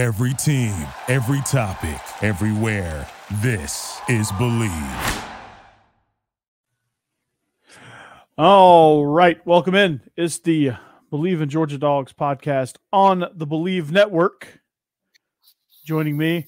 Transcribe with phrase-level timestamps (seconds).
[0.00, 0.72] Every team,
[1.08, 3.06] every topic, everywhere.
[3.42, 5.24] This is Bleav.
[8.38, 10.00] All right, welcome in.
[10.16, 10.70] It's the
[11.12, 14.62] Bleav in Georgia Dogs podcast on the Bleav Network.
[15.84, 16.46] Joining me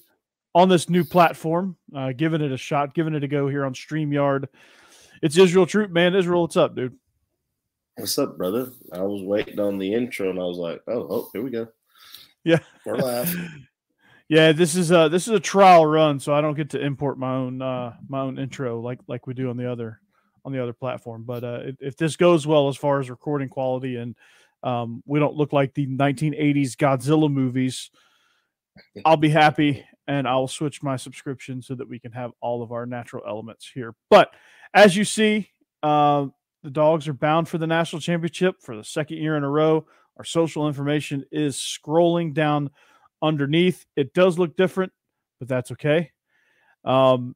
[0.55, 3.75] on this new platform, uh, giving it a shot, giving it a go here on
[3.75, 4.47] StreamYard.
[5.21, 6.15] It's Israel Troop, man.
[6.15, 6.97] Israel, what's up, dude?
[7.97, 8.73] What's up, brother?
[8.95, 11.69] I was waiting on the intro and I was like, oh, oh here we go.
[12.45, 12.59] Yeah.
[12.85, 13.25] We're
[14.29, 17.19] yeah, this is a this is a trial run, so I don't get to import
[17.19, 20.01] my own uh my own intro like like we do on the other
[20.45, 21.25] on the other platform.
[21.25, 24.17] But uh if, if this goes well as far as recording quality and
[24.63, 27.91] um we don't look like the 1980s Godzilla movies,
[29.05, 32.73] I'll be happy and I'll switch my subscription so that we can have all of
[32.73, 33.95] our natural elements here.
[34.09, 34.31] But
[34.75, 35.51] as you see,
[35.83, 36.27] uh,
[36.63, 39.87] the dogs are bound for the national championship for the second year in a row.
[40.17, 42.71] Our social information is scrolling down
[43.23, 43.87] underneath.
[43.97, 44.93] It does look different,
[45.39, 46.11] but that's okay.
[46.85, 47.35] Um,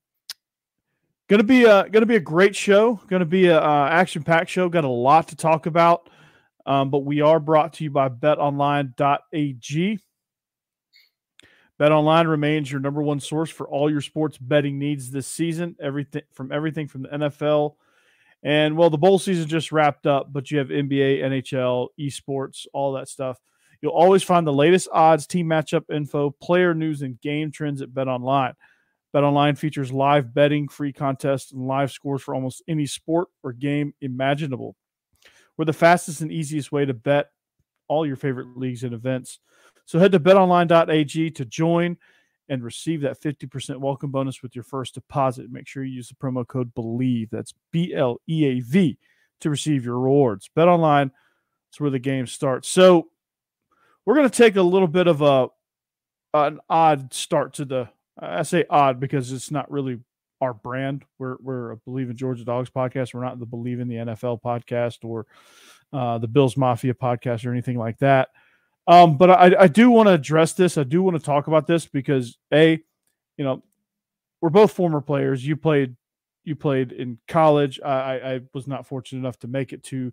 [1.28, 3.00] gonna be a gonna be a great show.
[3.08, 4.69] Gonna be a uh, action packed show.
[4.69, 6.10] Got a lot to talk about.
[6.66, 10.00] Um, but we are brought to you by BetOnline.ag.
[11.78, 15.77] BetOnline remains your number one source for all your sports betting needs this season.
[15.80, 17.74] Everything from everything from the NFL
[18.47, 22.92] and well, the bowl season just wrapped up, but you have NBA, NHL, esports, all
[22.92, 23.41] that stuff.
[23.83, 27.92] You'll always find the latest odds, team matchup info, player news, and game trends at
[27.92, 28.55] Bet Online.
[29.12, 33.53] Bet Online features live betting, free contests, and live scores for almost any sport or
[33.53, 34.77] game imaginable.
[35.56, 37.31] We're the fastest and easiest way to bet
[37.88, 39.41] all your favorite leagues and events.
[39.86, 41.97] So head to betonline.ag to join
[42.48, 45.50] and receive that 50% welcome bonus with your first deposit.
[45.50, 47.30] Make sure you use the promo code BLEAV.
[47.30, 48.98] That's B L E A V
[49.41, 50.48] to receive your rewards.
[50.55, 51.11] Bet online,
[51.69, 52.69] that's where the game starts.
[52.69, 53.08] So
[54.05, 55.48] we're going to take a little bit of a
[56.34, 57.88] an odd start to the
[58.19, 60.00] I say odd because it's not really
[60.41, 61.05] our brand.
[61.19, 63.14] We're we're a Bleav in Georgia Dogs podcast.
[63.14, 65.26] We're not the Bleav in the NFL podcast or
[65.93, 68.28] uh, the Bills Mafia podcast or anything like that.
[68.86, 70.78] Um, but I, I do want to address this.
[70.78, 72.80] I do want to talk about this because a,
[73.36, 73.62] you know,
[74.41, 75.44] we're both former players.
[75.44, 75.97] You played,
[76.44, 77.80] you played in college.
[77.84, 80.12] I, I was not fortunate enough to make it to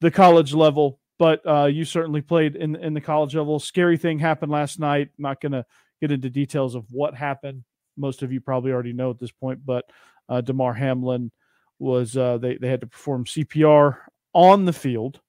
[0.00, 3.58] the college level, but uh, you certainly played in in the college level.
[3.58, 5.10] Scary thing happened last night.
[5.16, 5.64] not going to
[6.00, 7.64] get into details of what happened.
[7.96, 9.88] Most of you probably already know at this point, but
[10.28, 11.30] uh, Damar Hamlin
[11.78, 13.96] was uh, they they had to perform CPR
[14.34, 15.20] on the field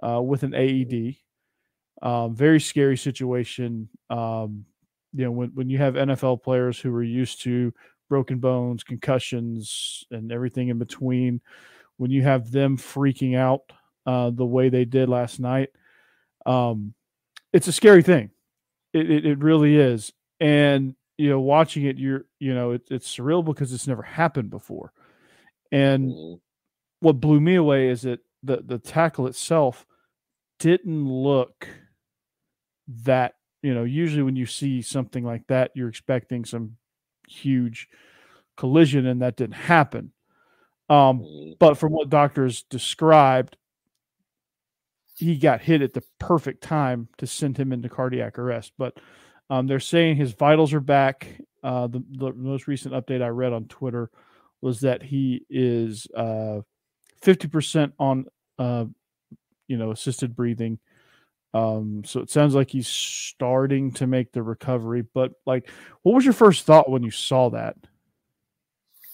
[0.00, 1.16] uh, with an AED
[2.02, 3.88] um, very scary situation.
[4.10, 4.64] Um,
[5.12, 7.72] you know, when, when you have NFL players who are used to
[8.08, 11.40] broken bones, concussions, and everything in between,
[11.96, 13.72] when you have them freaking out
[14.06, 15.70] uh, the way they did last night,
[16.46, 16.94] um,
[17.52, 18.30] it's a scary thing.
[18.92, 20.12] It, it, it, really is.
[20.40, 24.50] And, you know, watching it, you're, you know, it, it's surreal because it's never happened
[24.50, 24.92] before.
[25.72, 26.34] And mm-hmm.
[27.00, 29.86] what blew me away is that the, the tackle itself
[30.58, 31.68] didn't look–
[32.88, 36.76] that you know usually when you see something like that you're expecting some
[37.28, 37.88] huge
[38.56, 40.12] collision and that didn't happen.
[40.90, 41.52] Um, mm-hmm.
[41.58, 43.56] but from what doctors described
[45.16, 48.72] he got hit at the perfect time to send him into cardiac arrest.
[48.76, 48.98] But
[49.48, 51.40] um, they're saying his vitals are back.
[51.62, 54.10] Uh, the, the, most recent update i read on twitter
[54.60, 56.60] was that he is uh,
[57.22, 58.26] 50% on
[58.58, 58.84] uh,
[59.66, 60.78] you know assisted breathing
[61.54, 65.02] um, so it sounds like he's starting to make the recovery.
[65.14, 65.70] But like,
[66.02, 67.76] what was your first thought when you saw that?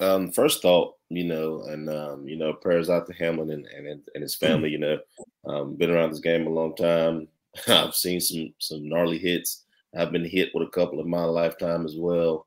[0.01, 4.01] Um, first thought, you know, and um, you know, prayers out to Hamlin and, and,
[4.15, 4.71] and his family.
[4.71, 4.99] You know,
[5.47, 7.29] um, been around this game a long time.
[7.69, 9.67] I've seen some some gnarly hits.
[9.95, 12.47] I've been hit with a couple in my lifetime as well.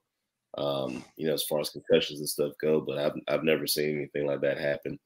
[0.58, 3.98] Um, you know, as far as concussions and stuff go, but I've I've never seen
[3.98, 5.00] anything like that happen.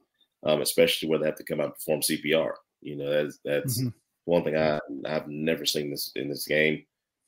[0.44, 2.52] Um, especially where they have to come out and perform CPR.
[2.82, 3.90] You know, that's that's mm-hmm
[4.28, 6.84] one thing I I've never seen this in this game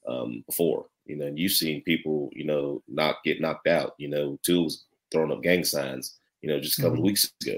[0.07, 0.87] um, before.
[1.05, 3.93] You know, and you've seen people, you know, not get knocked out.
[3.97, 6.19] You know, tools throwing up gang signs.
[6.41, 6.99] You know, just a couple mm-hmm.
[6.99, 7.57] of weeks ago.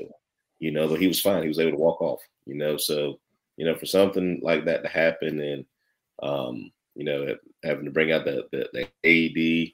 [0.60, 1.42] You know, but he was fine.
[1.42, 2.22] He was able to walk off.
[2.46, 3.20] You know, so
[3.58, 5.66] you know, for something like that to happen, and
[6.22, 9.72] um, you know, having to bring out the the, the AED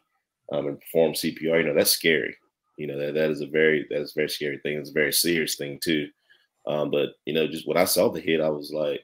[0.58, 2.36] um, and perform CPR, you know, that's scary.
[2.78, 4.78] You know, that, that is a very that's a very scary thing.
[4.78, 6.08] It's a very serious thing too.
[6.66, 9.02] Um, but you know, just when I saw the hit, I was like,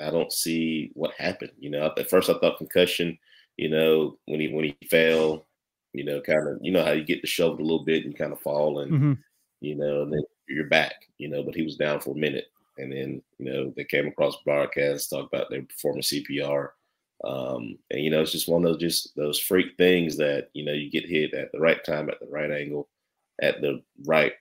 [0.00, 1.52] I don't see what happened.
[1.58, 3.18] You know, at first I thought concussion.
[3.56, 5.46] You know, when he when he fell,
[5.92, 8.16] you know, kind of, you know how you get the shoved a little bit and
[8.16, 9.12] kind of fall, and mm-hmm.
[9.60, 10.94] you know, and then you're back.
[11.18, 12.46] You know, but he was down for a minute,
[12.78, 16.70] and then you know they came across broadcast talk about they performing CPR.
[17.22, 20.64] Um, and you know, it's just one of those just those freak things that you
[20.64, 22.88] know you get hit at the right time, at the right angle,
[23.42, 24.32] at the right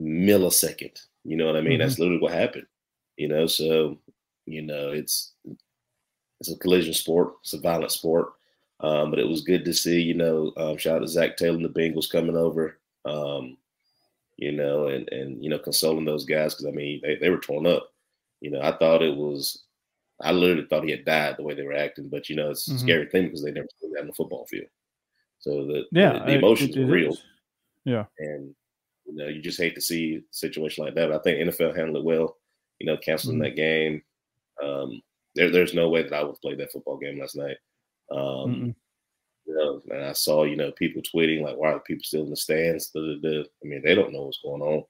[0.00, 0.98] millisecond.
[1.24, 1.72] You know what I mean?
[1.72, 1.82] Mm-hmm.
[1.82, 2.66] That's literally what happened.
[3.16, 3.98] You know, so
[4.46, 5.32] you know it's
[6.40, 8.32] it's a collision sport, it's a violent sport.
[8.80, 11.54] Um, but it was good to see, you know, um, shout out to Zac Taylor
[11.54, 13.56] and the Bengals coming over, um,
[14.36, 17.38] you know, and and you know, consoling those guys because I mean they, they were
[17.38, 17.92] torn up.
[18.40, 19.62] You know, I thought it was
[20.20, 22.68] I literally thought he had died the way they were acting, but you know, it's
[22.68, 22.76] mm-hmm.
[22.76, 24.66] a scary thing because they never seen that on the football field.
[25.38, 27.12] So the yeah, the, the emotions it, it, are real.
[27.12, 27.22] Is.
[27.84, 28.54] Yeah, and
[29.06, 31.08] you know, you just hate to see a situation like that.
[31.08, 32.36] But I think NFL handled it well.
[32.78, 33.44] You know, canceling mm-hmm.
[33.44, 34.02] that game.
[34.62, 35.00] Um,
[35.34, 37.56] there, there's no way that I would play that football game last night.
[38.10, 38.74] Um,
[39.46, 42.30] you know, and I saw you know people tweeting like, "Why are people still in
[42.30, 43.00] the stands?" I
[43.62, 44.84] mean, they don't know what's going on.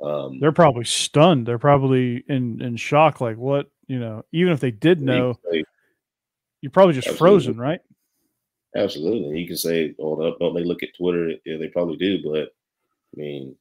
[0.00, 1.46] Um, They're probably stunned.
[1.46, 3.20] They're probably in in shock.
[3.20, 5.38] Like, what you know, even if they did know,
[6.60, 7.18] you're probably just absolutely.
[7.18, 7.80] frozen, right?
[8.76, 9.40] Absolutely.
[9.40, 13.16] You can say, "Oh, don't they look at Twitter?" Yeah, they probably do, but I
[13.16, 13.56] mean,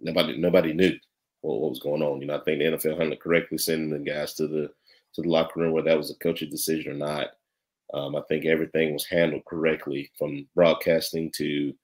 [0.00, 0.96] nobody nobody knew
[1.42, 2.20] what, what was going on.
[2.20, 4.70] You know, I think the NFL handled correctly sending the guys to the
[5.14, 7.28] to the locker room, whether that was a coach's decision or not.
[7.92, 11.74] Um, I think everything was handled correctly from broadcasting to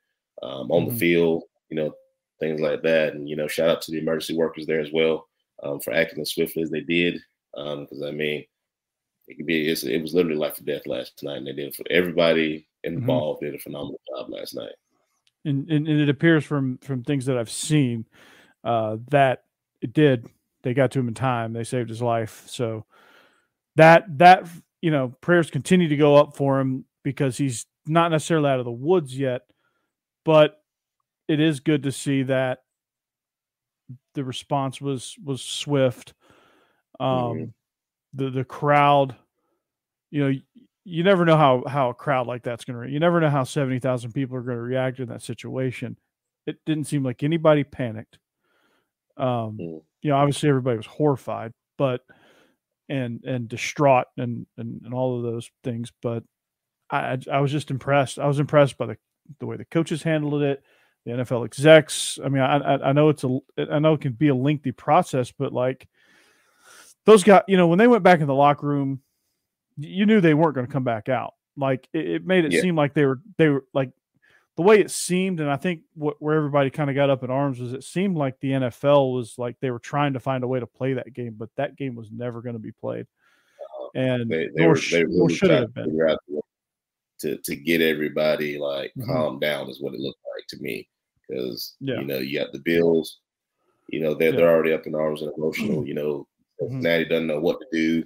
[0.43, 0.94] um, on mm-hmm.
[0.94, 1.94] the field, you know,
[2.40, 3.14] things like that.
[3.14, 5.28] And you know, shout out to the emergency workers there as well
[5.62, 7.20] um, for acting as swiftly as they did
[7.54, 8.44] because um, I mean,
[9.26, 11.84] it could be it was literally life or death last night, and they did for
[11.90, 12.96] everybody mm-hmm.
[12.99, 13.52] involved mm-hmm.
[13.52, 14.72] did a phenomenal job last night.
[15.44, 18.06] And, and, and it appears from from things that I've seen
[18.64, 19.44] uh, that
[19.80, 20.26] it did.
[20.62, 21.52] They got to him in time.
[21.52, 22.44] They saved his life.
[22.46, 22.84] So
[23.76, 24.46] that that
[24.80, 28.64] you know prayers continue to go up for him because he's not necessarily out of
[28.64, 29.42] the woods yet,
[30.25, 30.60] but
[31.28, 32.60] it is good to see that
[34.14, 36.14] the response was was swift.
[37.00, 37.44] Um, mm-hmm.
[38.14, 39.14] the the crowd,
[40.10, 40.38] you know,
[40.84, 42.92] you never know how how a crowd like that's going to.
[42.92, 45.96] You never know how seventy thousand people are going to react in that situation.
[46.46, 48.19] It didn't seem like anybody panicked.
[49.18, 49.82] Um, mm.
[50.02, 52.02] you know, obviously everybody was horrified, but
[52.88, 55.92] and and distraught and and, and all of those things.
[56.00, 56.24] But
[56.90, 58.18] I I was just impressed.
[58.18, 58.96] I was impressed by the
[59.40, 60.62] the way the coaches handled it,
[61.04, 62.18] the NFL execs.
[62.24, 63.38] I mean, I I, I know it's a
[63.70, 65.88] I know it can be a lengthy process, but like
[67.04, 69.00] those guys, you know, when they went back in the locker room,
[69.76, 71.34] you knew they weren't going to come back out.
[71.56, 72.60] Like it, it made it yeah.
[72.60, 73.90] seem like they were they were like
[74.58, 77.31] the way it seemed, and I think what where everybody kind of got up in
[77.31, 80.49] arms was it seemed like the NFL was like they were trying to find a
[80.49, 83.06] way to play that game, but that game was never going to be played.
[83.81, 85.96] Uh, and they, they, were, they really should have been
[87.20, 89.10] to to get everybody like mm-hmm.
[89.10, 90.88] calm down is what it looked like to me
[91.26, 92.00] because yeah.
[92.00, 93.20] you know you got the Bills,
[93.88, 94.37] you know they're yeah.
[94.37, 95.87] they're already up in arms and emotional.
[95.87, 96.28] You know
[96.62, 96.81] Mm-hmm.
[96.81, 98.04] Natty doesn't know what to do.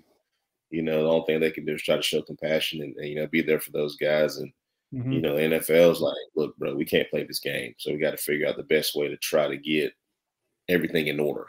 [0.70, 3.08] You know, the only thing they can do is try to show compassion and, and
[3.08, 4.38] you know be there for those guys.
[4.38, 4.52] And
[4.92, 5.12] mm-hmm.
[5.12, 8.16] you know, NFL's like, look, bro, we can't play this game, so we got to
[8.16, 9.92] figure out the best way to try to get
[10.68, 11.46] everything in order.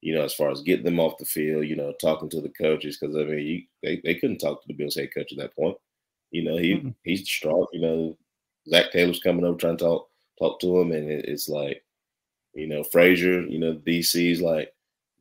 [0.00, 2.50] You know, as far as getting them off the field, you know, talking to the
[2.50, 5.38] coaches because I mean, you, they they couldn't talk to the Bills head coach at
[5.38, 5.76] that point.
[6.30, 6.90] You know, he mm-hmm.
[7.02, 7.68] he's distraught.
[7.72, 8.18] You know,
[8.68, 10.08] Zac Taylor's coming over trying to talk
[10.38, 11.82] talk to him, and it, it's like,
[12.54, 14.72] you know, Frazier, you know, DC's like,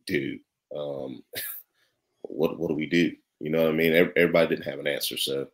[0.06, 0.40] dude,
[0.76, 1.24] um,
[2.22, 3.12] what what do we do?
[3.40, 3.94] You know what I mean?
[3.94, 5.48] Everybody didn't have an answer, so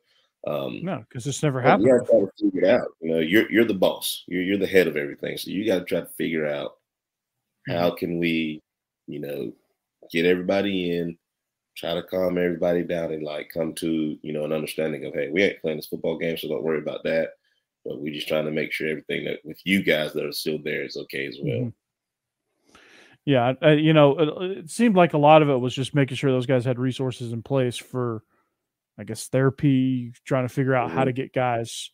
[0.46, 1.88] um, no, because it's never happened.
[1.88, 2.88] You got to try to figure it out.
[3.00, 4.24] You know, you're you're the boss.
[4.28, 6.76] You're you're the head of everything, so you got to try to figure out
[7.68, 7.96] how mm-hmm.
[7.96, 8.62] can we,
[9.08, 9.54] you know,
[10.12, 11.18] get everybody in,
[11.78, 15.30] try to calm everybody down, and like come to you know an understanding of hey,
[15.30, 17.30] we ain't playing this football game, so don't worry about that.
[17.86, 20.60] But we're just trying to make sure everything that with you guys that are still
[20.62, 21.58] there is okay as well.
[21.58, 22.80] Mm-hmm.
[23.26, 26.18] Yeah, uh, you know, it, it, seemed like a lot of it was just making
[26.18, 28.24] sure those guys had resources in place for,
[28.98, 30.98] I guess, therapy, trying to figure out mm-hmm.
[30.98, 31.92] how to get guys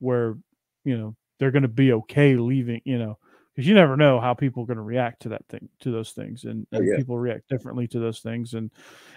[0.00, 0.36] where,
[0.84, 3.18] you know, they're going to be okay leaving, you know,
[3.54, 6.10] because you never know how people are going to react to that thing, to those
[6.10, 6.96] things, and, oh, yeah.
[6.96, 8.70] people react differently to those things, and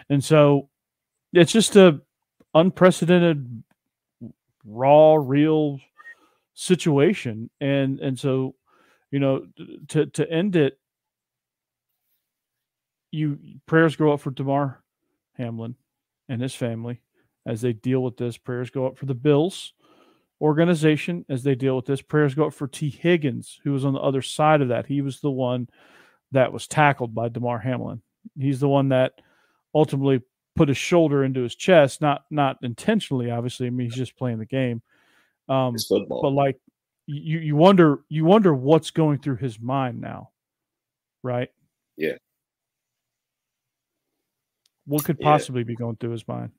[0.09, 0.69] and so
[1.33, 2.01] it's just a
[2.53, 3.63] unprecedented,
[4.63, 5.79] raw, real
[6.53, 8.55] situation, and and so,
[9.11, 9.47] you know,
[9.89, 10.77] to to end it
[13.11, 14.83] you prayers go up for Damar
[15.33, 15.75] Hamlin
[16.29, 17.01] and his family
[17.47, 18.37] as they deal with this.
[18.37, 19.73] Prayers go up for the Bills
[20.39, 22.01] organization as they deal with this.
[22.01, 24.85] Prayers go up for Tee Higgins, who was on the other side of that.
[24.85, 25.67] He was the one
[26.31, 28.01] that was tackled by Damar Hamlin.
[28.37, 29.13] He's the one that
[29.73, 30.21] ultimately
[30.55, 33.67] put his shoulder into his chest, not not intentionally, obviously.
[33.67, 34.81] I mean, he's just playing the game.
[35.49, 36.59] Um, but like
[37.05, 40.31] you, you wonder, you wonder what's going through his mind now,
[41.23, 41.49] right?
[41.95, 42.17] Yeah.
[44.85, 45.67] What could possibly yeah.
[45.67, 46.51] be going through his mind?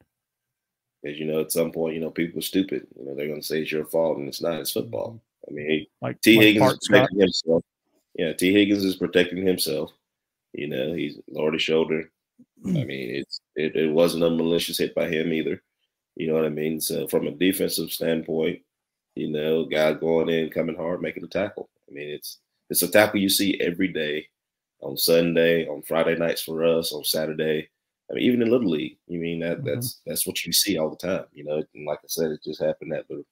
[1.04, 2.86] As you know, at some point, you know, people are stupid.
[2.98, 4.60] You know, they're going to say it's your fault, and it's not.
[4.60, 5.20] It's football.
[5.48, 6.36] I mean, like T.
[6.36, 7.64] Like Higgins is protecting himself.
[8.18, 9.92] Yeah, Tee Higgins is protecting himself.
[10.52, 12.10] You know, he's lowered his shoulder.
[12.64, 12.86] I mm.
[12.86, 15.62] mean, it's it, it wasn't a malicious hit by him either.
[16.16, 16.80] You know what I mean?
[16.80, 18.60] So from a defensive standpoint,
[19.14, 21.70] you know, guy going in, coming hard, making a tackle.
[21.88, 22.38] I mean, it's
[22.70, 24.26] it's a tackle you see every day
[24.80, 27.68] on Sunday, on Friday nights for us, on Saturday.
[28.10, 29.66] I mean, even in Little League, you mean that mm-hmm.
[29.66, 31.62] that's that's what you see all the time, you know.
[31.74, 33.24] And like I said, it just happened at the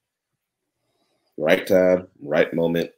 [1.37, 2.91] right time, right moment,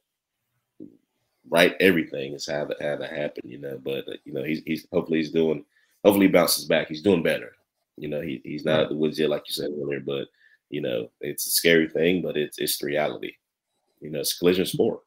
[1.48, 3.78] right everything is how that how that happened, you know.
[3.82, 5.64] But uh, you know, he's he's hopefully he's doing
[6.04, 6.88] hopefully he bounces back.
[6.88, 7.52] He's doing better.
[7.96, 10.28] You know, he, he's not at the woods yet, like you said earlier, but
[10.70, 13.32] you know, it's a scary thing, but it's it's the reality.
[14.00, 15.00] You know, it's collision sport.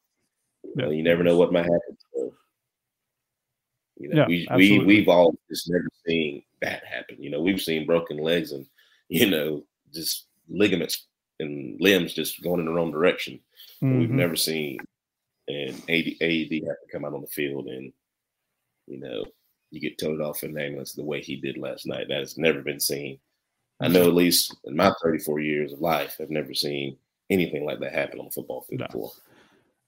[0.63, 1.97] You, know, you never know what might happen.
[2.13, 2.33] So,
[3.97, 7.17] you know, yeah, we, we we've all just never seen that happen.
[7.19, 8.65] You know, we've seen broken legs and
[9.09, 9.63] you know,
[9.93, 11.07] just ligaments
[11.39, 13.39] and limbs just going in the wrong direction.
[13.83, 13.99] Mm-hmm.
[13.99, 14.79] We've never seen
[15.47, 17.91] an AD, AD have to come out on the field and
[18.87, 19.25] you know
[19.71, 22.07] you get towed off in an ambulance the way he did last night.
[22.09, 23.19] That has never been seen.
[23.81, 26.97] I know at least in my 34 years of life, I've never seen
[27.29, 28.87] anything like that happen on the football field no.
[28.87, 29.11] before.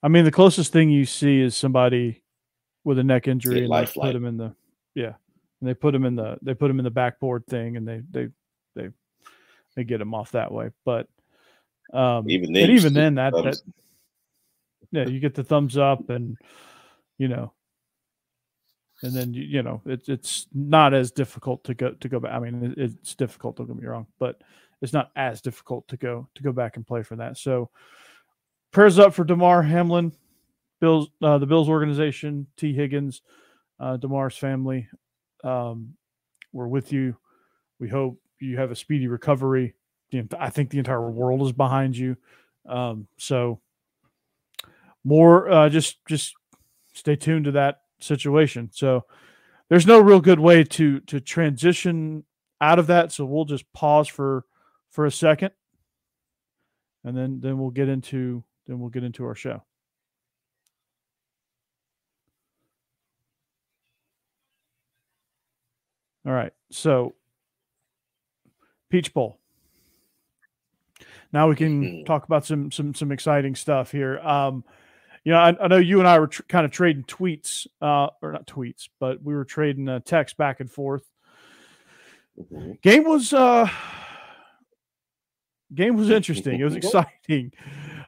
[0.01, 2.23] I mean, the closest thing you see is somebody
[2.83, 4.55] with a neck injury and they put him in the
[4.95, 5.13] yeah,
[5.63, 8.01] and they put him in the they put him in the backboard thing and they
[8.11, 8.27] they
[8.75, 8.89] they
[9.77, 10.71] they get him off that way.
[10.83, 11.07] But
[11.93, 13.61] um, even then, even then that, that
[14.91, 16.37] yeah, you get the thumbs up and
[17.17, 17.53] you know
[19.03, 22.33] and then you, you know it's it's not as difficult to go to go back.
[22.33, 23.55] I mean, it, it's difficult.
[23.55, 24.41] Don't get me wrong, but
[24.81, 27.37] it's not as difficult to go to go back and play for that.
[27.37, 27.69] So
[28.71, 30.11] prayers up for Damar Hamlin,
[30.81, 33.21] Bills, uh, the Bills organization, Tee Higgins,
[33.79, 34.89] uh, Damar's family.
[35.43, 35.95] Um,
[36.51, 37.17] we're with you.
[37.79, 39.73] We hope you have a speedy recovery.
[40.39, 42.15] I think the entire world is behind you.
[42.67, 43.59] Um, so
[45.03, 46.35] more, uh, just just
[46.93, 48.69] stay tuned to that situation.
[48.71, 49.05] So
[49.69, 52.23] there's no real good way to to transition
[52.61, 53.11] out of that.
[53.11, 54.45] So we'll just pause for
[54.91, 55.51] for a second,
[57.03, 59.63] and then then we'll get into then we'll get into our show.
[66.25, 66.53] All right.
[66.71, 67.15] So
[68.89, 69.39] Peach Bowl.
[71.31, 72.03] Now we can mm-hmm.
[72.05, 74.19] talk about some some some exciting stuff here.
[74.19, 74.63] Um,
[75.23, 78.09] you know, I, I know you and I were tr- kind of trading tweets, uh,
[78.21, 81.03] or not tweets, but we were trading uh, text back and forth.
[82.39, 82.73] Mm-hmm.
[82.81, 83.67] Game was uh,
[85.73, 86.59] game was interesting.
[86.59, 87.51] It was exciting.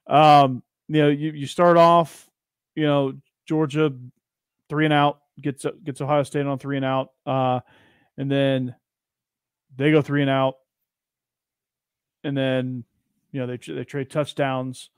[0.07, 2.29] Um, you know, you, you start off,
[2.75, 3.13] you know,
[3.47, 3.91] Georgia
[4.69, 7.61] three and out gets gets Ohio State on three and out, uh,
[8.17, 8.75] and then
[9.75, 10.55] they go three and out,
[12.23, 12.83] and then
[13.31, 14.89] you know they they trade touchdowns.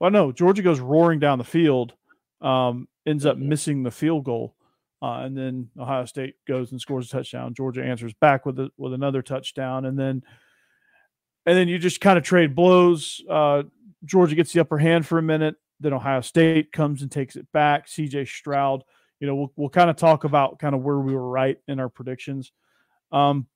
[0.00, 1.94] Well, no, Georgia goes roaring down the field,
[2.40, 3.48] um, ends up mm-hmm.
[3.48, 4.54] missing the field goal,
[5.02, 7.54] uh, and then Ohio State goes and scores a touchdown.
[7.54, 10.22] Georgia answers back with a, with another touchdown, and then
[11.46, 13.22] and then you just kind of trade blows.
[13.28, 13.62] Uh,
[14.04, 17.50] Georgia gets the upper hand for a minute, then Ohio State comes and takes it
[17.52, 17.88] back.
[17.88, 18.26] C.J.
[18.26, 18.82] Stroud,
[19.20, 21.80] you know, we'll we'll kind of talk about kind of where we were right in
[21.80, 22.52] our predictions.
[23.12, 23.46] Um,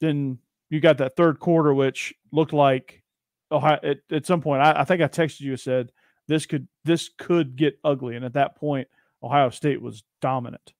[0.00, 0.38] then
[0.70, 3.02] you got that third quarter, which looked like
[3.50, 5.92] Ohio at, at some point, I, I think I texted you and said
[6.26, 8.88] this could this could get ugly, and at that point,
[9.22, 10.72] Ohio State was dominant.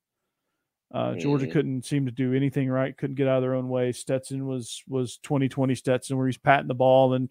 [0.93, 1.53] Uh, Georgia mm-hmm.
[1.53, 2.97] couldn't seem to do anything right.
[2.97, 3.93] Couldn't get out of their own way.
[3.93, 7.31] Stetson was was 2020 Stetson, where he's patting the ball and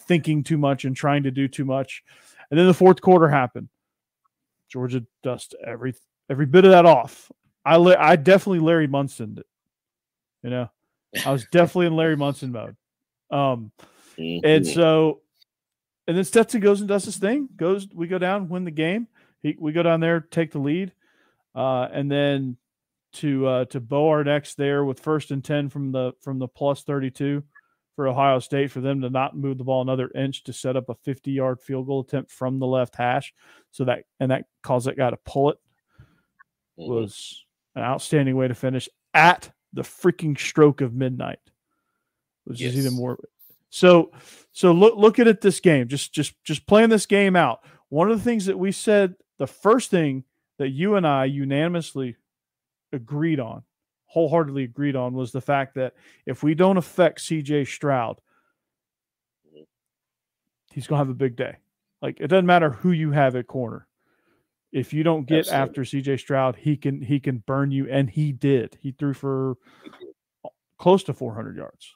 [0.00, 2.02] thinking too much and trying to do too much.
[2.50, 3.68] And then the fourth quarter happened.
[4.68, 5.94] Georgia dust every
[6.30, 7.30] every bit of that off.
[7.64, 9.38] I I definitely Larry Munson.
[10.42, 10.70] You know,
[11.24, 12.76] I was definitely in Larry Munson mode.
[13.30, 13.72] Um,
[14.18, 14.46] Mm-hmm.
[14.46, 15.20] And so,
[16.06, 17.48] and then Stetson goes and does his thing.
[17.56, 19.08] Goes, we go down, win the game.
[19.42, 20.92] He, we go down there, take the lead,
[21.54, 22.56] uh, and then
[23.14, 26.48] to uh, to bow our necks there with first and ten from the from the
[26.48, 27.42] plus thirty two
[27.94, 30.90] for Ohio State for them to not move the ball another inch to set up
[30.90, 33.32] a 50 yard field goal attempt from the left hash.
[33.70, 35.58] So that and that caused that guy to pull it
[36.78, 36.90] mm-hmm.
[36.90, 41.38] was an outstanding way to finish at the freaking stroke of midnight.
[42.44, 42.74] Which yes.
[42.74, 43.18] is even more
[43.70, 44.10] so
[44.52, 45.88] so look look at this game.
[45.88, 47.60] Just just just playing this game out.
[47.88, 50.24] One of the things that we said, the first thing
[50.58, 52.16] that you and I unanimously
[52.92, 53.64] agreed on,
[54.06, 58.20] wholeheartedly agreed on, was the fact that if we don't affect CJ Stroud,
[60.72, 61.56] he's gonna have a big day.
[62.00, 63.86] Like it doesn't matter who you have at corner.
[64.76, 65.62] If you don't get Absolutely.
[65.62, 68.76] after CJ Stroud, he can he can burn you, and he did.
[68.78, 69.56] He threw for
[70.78, 71.94] close to 400 yards.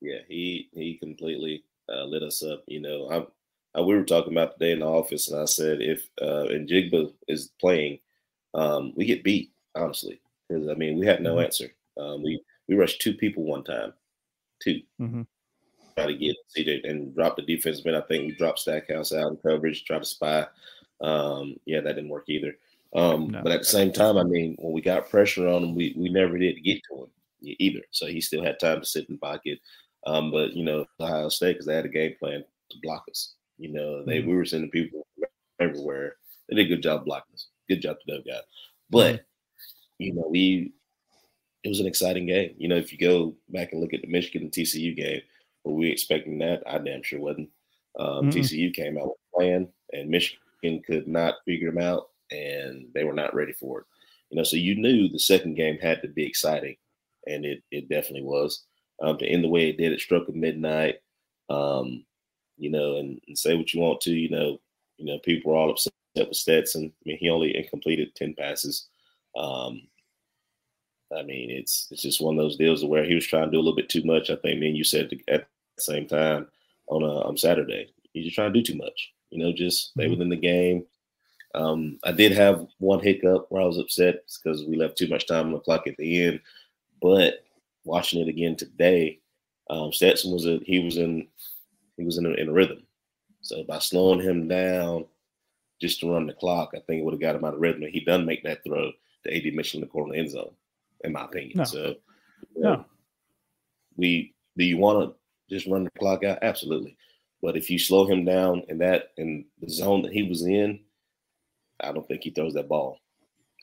[0.00, 2.62] Yeah, he he completely uh, lit us up.
[2.68, 3.26] You know, I'm,
[3.74, 7.12] I, we were talking about today in the office, and I said if uh, Njigba
[7.26, 7.98] is playing,
[8.54, 11.46] um, we get beat honestly because I mean we had no mm-hmm.
[11.46, 11.74] answer.
[11.98, 13.92] Um, we we rushed two people one time,
[14.62, 15.22] 2 mm-hmm.
[15.96, 17.96] try to get seated and drop the defense man.
[17.96, 20.46] I think we dropped Stackhouse out in coverage, try to spy.
[21.04, 22.54] Um, yeah, that didn't work either.
[22.94, 23.42] Um, no.
[23.42, 26.08] But at the same time, I mean, when we got pressure on him, we, we
[26.08, 27.08] never did get to him
[27.42, 27.80] either.
[27.90, 29.58] So he still had time to sit in the pocket.
[30.06, 33.34] Um, but you know, Ohio State because they had a game plan to block us.
[33.58, 34.30] You know, they mm-hmm.
[34.30, 35.06] we were sending people
[35.60, 36.16] everywhere.
[36.48, 37.48] They did a good job blocking us.
[37.68, 38.40] Good job to that guy.
[38.90, 39.22] But mm-hmm.
[39.98, 40.72] you know, we
[41.64, 42.54] it was an exciting game.
[42.58, 45.22] You know, if you go back and look at the Michigan and TCU game,
[45.64, 46.62] were we expecting that?
[46.66, 47.48] I damn sure wasn't.
[47.98, 48.30] Um, mm-hmm.
[48.30, 50.43] TCU came out with a plan, and Michigan
[50.86, 53.86] could not figure them out, and they were not ready for it.
[54.30, 56.76] You know, so you knew the second game had to be exciting,
[57.26, 58.64] and it it definitely was.
[59.02, 60.96] Um, to end the way it did, it struck at midnight.
[61.50, 62.04] Um,
[62.56, 64.60] you know, and, and, say what you want to, you know,
[64.96, 66.92] you know, people were all upset with Stetson.
[66.94, 68.88] I mean, he only completed ten passes.
[69.36, 69.82] Um,
[71.16, 73.58] I mean, it's it's just one of those deals where he was trying to do
[73.58, 74.30] a little bit too much.
[74.30, 76.46] I think, and you said at the same time
[76.88, 79.13] on a, uh, on Saturday, he's just trying to do too much.
[79.34, 80.12] You know, just stay mm-hmm.
[80.12, 80.86] within the game.
[81.54, 85.26] Um, I did have one hiccup where I was upset because we left too much
[85.26, 86.40] time on the clock at the end.
[87.02, 87.44] But
[87.84, 89.20] watching it again today,
[89.70, 91.26] um, Stetson was a he was in
[91.96, 92.82] he was in a, in a rhythm.
[93.40, 95.04] So by slowing him down
[95.80, 97.82] just to run the clock, I think it would have got him out of rhythm.
[97.82, 98.90] And he done make that throw
[99.24, 100.54] to AD Mitchell in the corner of end zone
[101.02, 101.52] in my opinion.
[101.56, 101.64] No.
[101.64, 101.94] So,
[102.56, 102.84] no.
[103.96, 106.38] we do you want to just run the clock out?
[106.42, 106.96] Absolutely.
[107.44, 110.80] But if you slow him down in that in the zone that he was in,
[111.78, 112.98] I don't think he throws that ball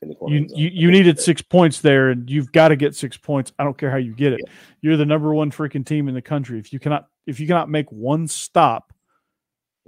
[0.03, 0.35] in the corner.
[0.35, 3.51] You you, you needed six points there, and you've got to get six points.
[3.57, 4.41] I don't care how you get it.
[4.45, 4.53] Yeah.
[4.81, 6.59] You're the number one freaking team in the country.
[6.59, 8.93] If you cannot if you cannot make one stop,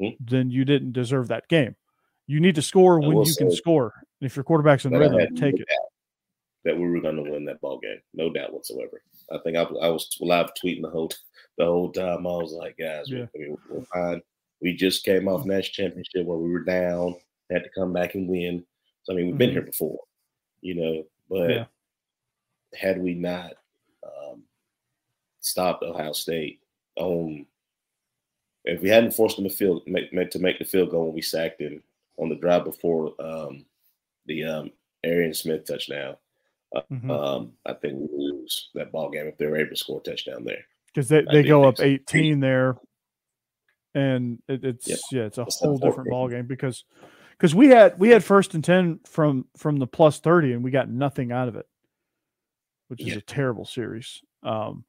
[0.02, 0.16] mm-hmm.
[0.20, 1.76] then you didn't deserve that game.
[2.26, 3.94] You need to score when you can score.
[4.20, 5.68] And if your quarterback's in rhythm, take it
[6.66, 9.04] that we were going to win that ball game, no doubt whatsoever.
[9.32, 11.12] I think I, I was live tweeting the whole
[11.58, 12.26] the whole time.
[12.28, 13.26] I was like, guys, yeah.
[13.34, 14.22] we, we're fine.
[14.62, 17.16] We just came off national championship where we were down,
[17.52, 18.64] had to come back and win.
[19.04, 19.38] So I mean, we've mm-hmm.
[19.40, 20.00] been here before,
[20.62, 21.04] you know.
[21.30, 21.66] But yeah.
[22.74, 23.54] had we not
[24.04, 24.44] um,
[25.42, 26.60] stopped Ohio State
[26.96, 27.46] on,
[28.66, 31.22] if we hadn't forced them to field make, to make the field goal when we
[31.22, 31.84] sacked him
[32.18, 33.66] on the drive before um,
[34.26, 34.72] the um,
[35.04, 36.16] Arian Smith touchdown,
[36.92, 37.12] Mm-hmm.
[37.12, 40.44] Um, I think we lose that ball game if they're able to score a touchdown
[40.44, 42.78] there because they, they go up 18 there,
[43.96, 45.00] and it, it's yep.
[45.12, 46.86] yeah, it's a it's whole different ball game because
[47.32, 50.72] because we had we had first and 10 from from the plus 30 and we
[50.72, 51.68] got nothing out of it,
[52.88, 53.18] which is yeah.
[53.18, 54.22] a terrible series.
[54.44, 54.86] Um,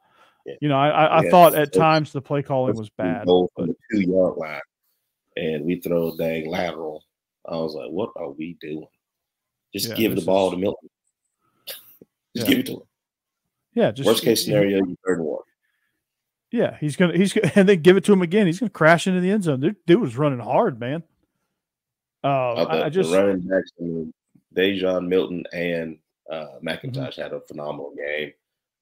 [0.46, 0.54] yeah.
[0.60, 3.24] You know, I, I, I thought at times the play calling was bad.
[3.26, 4.60] But, the two yard line,
[5.36, 7.02] and we throw a dang lateral.
[7.46, 8.86] I was like, what are we doing?
[9.74, 10.90] Just yeah, give the ball is, to Milton.
[11.66, 11.80] Just
[12.34, 12.44] yeah.
[12.44, 12.82] give it to him.
[13.74, 13.90] Yeah.
[13.90, 15.33] Just worst case scenario, you third one.
[16.54, 18.46] Yeah, he's gonna he's gonna, and then give it to him again.
[18.46, 19.60] He's gonna crash into the end zone.
[19.60, 21.02] Dude, dude was running hard, man.
[22.22, 23.72] Uh, I, I just running backs,
[24.54, 25.98] Dejon Milton and
[26.30, 27.22] uh, McIntosh mm-hmm.
[27.22, 28.32] had a phenomenal game.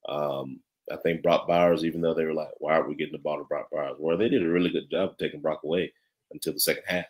[0.08, 0.60] Um,
[0.92, 3.38] I think Brock Bowers, even though they were like, "Why are we getting the ball
[3.38, 5.92] to Brock Bowers?" Well, they did a really good job of taking Brock away
[6.30, 7.06] until the second half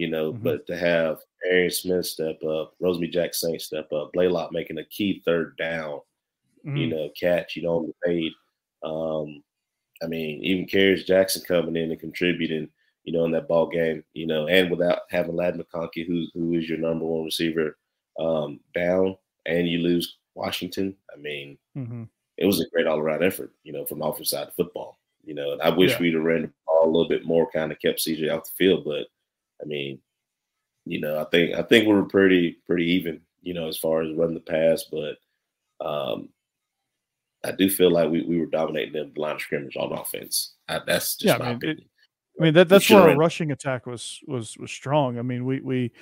[0.00, 0.42] you know, mm-hmm.
[0.42, 5.58] but to have Arian Smith step up, Rosemy-Jacksaint step up, Blaylock making a key third
[5.58, 6.00] down,
[6.66, 6.76] mm-hmm.
[6.76, 8.32] you know, catch, you know, paid.
[8.82, 9.42] Um,
[10.02, 12.68] I mean, even Kearis Jackson coming in and contributing,
[13.04, 16.54] you know, in that ball game, you know, and without having Ladd McConkey, who who
[16.54, 17.76] is your number one receiver,
[18.18, 20.96] um, down, and you lose Washington.
[21.12, 22.04] I mean, mm-hmm.
[22.36, 24.98] it was a great all around effort, you know, from the offensive side of football.
[25.24, 26.00] You know, and I wish yeah.
[26.00, 28.52] we'd have ran the ball a little bit more, kind of kept CJ off the
[28.56, 29.06] field, but
[29.62, 30.00] I mean,
[30.86, 34.02] you know, I think I think we are pretty pretty even, you know, as far
[34.02, 35.18] as running the pass, but
[35.84, 36.30] um,
[37.44, 40.54] I do feel like we, we were dominating them line of scrimmage on offense.
[40.68, 41.80] I, that's just yeah, I mean, it,
[42.38, 45.18] I mean that that's where our rushing attack was was was strong.
[45.18, 45.92] I mean, we we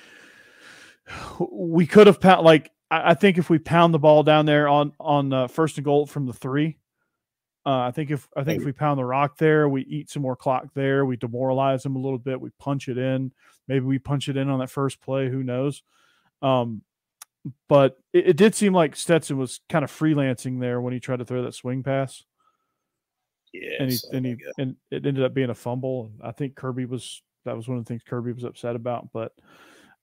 [1.49, 4.67] we could have pound like I, I think if we pound the ball down there
[4.67, 6.77] on on uh, first and goal from the three,
[7.65, 10.21] uh, I think if I think if we pound the rock there, we eat some
[10.21, 11.05] more clock there.
[11.05, 12.39] We demoralize them a little bit.
[12.39, 13.31] We punch it in.
[13.67, 15.29] Maybe we punch it in on that first play.
[15.29, 15.83] Who knows?
[16.41, 16.81] Um,
[17.67, 21.19] but it, it, did seem like Stetson was kind of freelancing there when he tried
[21.19, 22.23] to throw that swing pass.
[23.53, 26.11] Yeah, and he and he and it ended up being a fumble.
[26.21, 29.09] I think Kirby was that was one of the things Kirby was upset about.
[29.11, 29.33] But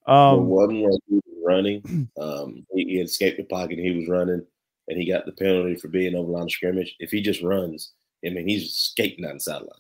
[0.07, 3.79] um, the one where he was running, um, he, he escaped the pocket.
[3.79, 4.45] he was running
[4.89, 6.97] and he got the penalty for being over line of scrimmage.
[6.99, 7.93] If he just runs,
[8.25, 9.71] I mean, he's skating on the sideline.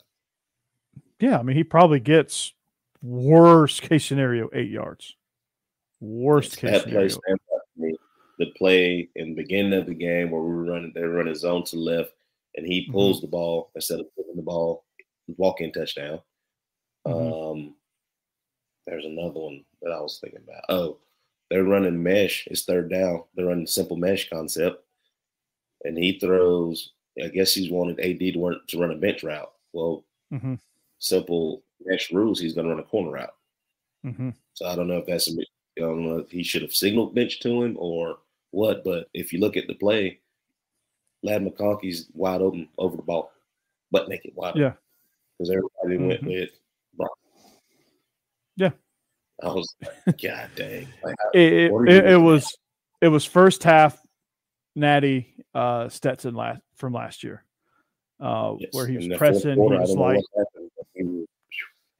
[1.20, 2.52] Yeah, I mean, he probably gets
[3.02, 5.14] worst case scenario eight yards.
[6.00, 7.00] Worst case that scenario.
[7.00, 7.96] play stands out to me.
[8.38, 11.34] The play in the beginning of the game where we were running, they were running
[11.34, 12.12] zone to left,
[12.56, 12.92] and he Mm-hmm.
[12.92, 14.84] pulls the ball instead of putting the ball,
[15.36, 16.20] walk in touchdown.
[17.06, 17.52] Mhm.
[17.52, 17.76] Um,
[18.86, 20.64] there's another one that I was thinking about.
[20.68, 20.98] Oh,
[21.50, 22.46] they're running mesh.
[22.48, 23.24] It's third down.
[23.34, 24.84] They're running simple mesh concept,
[25.84, 26.92] and he throws.
[27.22, 29.52] I guess he's wanted AD to run to run a bench route.
[29.72, 30.60] Well, Mhm.
[30.98, 32.40] simple mesh rules.
[32.40, 33.34] He's going to run a corner route.
[34.04, 34.34] Mhm.
[34.54, 37.14] So I don't know if that's a, I don't know if he should have signaled
[37.14, 38.18] bench to him or
[38.56, 38.82] what.
[38.84, 40.18] But if you look at the play,
[41.22, 43.30] Ladd McConkey's wide open over the ball,
[43.90, 44.56] butt naked wide.
[44.56, 44.72] Yeah.
[45.38, 46.40] Because everybody went Mhm.
[46.40, 46.50] with
[46.96, 47.18] Brock.
[48.56, 48.70] Yeah.
[49.42, 50.88] I was like, God dang.
[51.04, 52.56] Like, It, it, What are you it, it was
[53.02, 54.00] it was first half
[54.74, 57.44] Natty uh, Stetson last from last year,
[58.20, 58.70] uh, yes.
[58.72, 59.50] where he was pressing.
[59.50, 61.26] He quarter, I was like what happened, but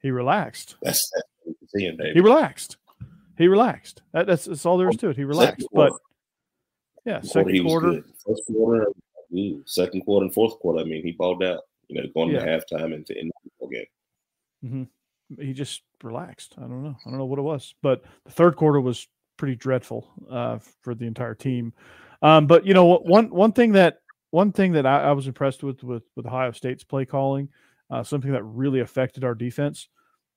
[0.01, 0.75] he relaxed.
[0.81, 2.13] That's that's seeing, baby.
[2.13, 2.77] He relaxed.
[3.37, 4.01] He relaxed.
[4.13, 5.17] That, that's that's all there is to it.
[5.17, 5.67] He relaxed.
[5.71, 5.93] But.
[7.07, 8.03] Yeah, second quarter.
[8.25, 8.87] First quarter,
[9.35, 10.79] ooh, second quarter, and fourth quarter.
[10.79, 11.61] I mean, he balled out.
[11.87, 12.43] You know, going Yeah.
[12.43, 13.85] to halftime and to end the
[14.61, 14.89] game.
[15.39, 16.55] he just relaxed.
[16.57, 16.95] I don't know.
[17.05, 20.93] I don't know what it was, but the third quarter was pretty dreadful uh, for
[20.95, 21.73] the entire team.
[22.21, 23.99] Um, but you know, one one thing that
[24.31, 27.49] one thing that I, I was impressed with with with Ohio State's play calling,
[27.89, 29.87] uh, something that really affected our defense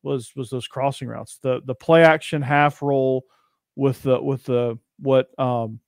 [0.03, 3.25] was was those crossing routes, the the play action half roll
[3.77, 5.81] with the with the what um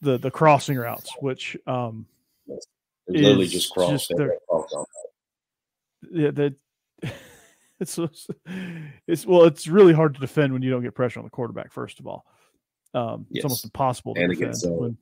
[0.00, 2.06] the the crossing routes, which um
[2.46, 2.66] It was
[3.08, 3.90] literally just cross.
[3.90, 4.86] just They their- got cross
[6.12, 6.54] yeah, that
[7.80, 7.98] it's
[9.06, 11.72] it's well, it's really hard to defend when you don't get pressure on the quarterback.
[11.72, 12.24] First of all,
[12.94, 14.96] um, it's almost impossible to And against, uh, when,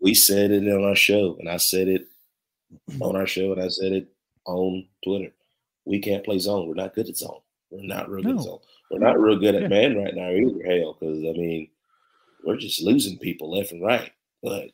[0.00, 2.06] We said it on our show, and I said it
[3.00, 4.08] on our show, and I said it
[4.46, 5.32] on Twitter.
[5.84, 6.68] We can't play zone.
[6.68, 7.40] We're not good at zone.
[7.70, 8.58] We're not real good at zone.
[8.90, 9.68] We're not real good at Yeah.
[9.68, 10.62] man right now either.
[10.64, 11.68] Hell, because I mean,
[12.44, 14.12] we're just losing people left and right.
[14.42, 14.70] But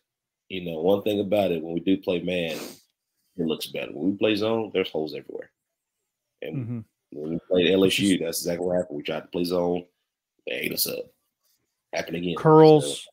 [0.49, 2.57] you know, one thing about it, when we do play man,
[3.37, 3.93] it looks better.
[3.93, 5.51] When we play zone, there's holes everywhere.
[6.43, 6.85] And Mhm.
[7.13, 8.97] when we played LSU, that's exactly what happened.
[8.99, 9.87] We tried to play zone,
[10.47, 11.07] they ate us up.
[11.93, 12.35] Happened again.
[12.37, 13.09] So, curls,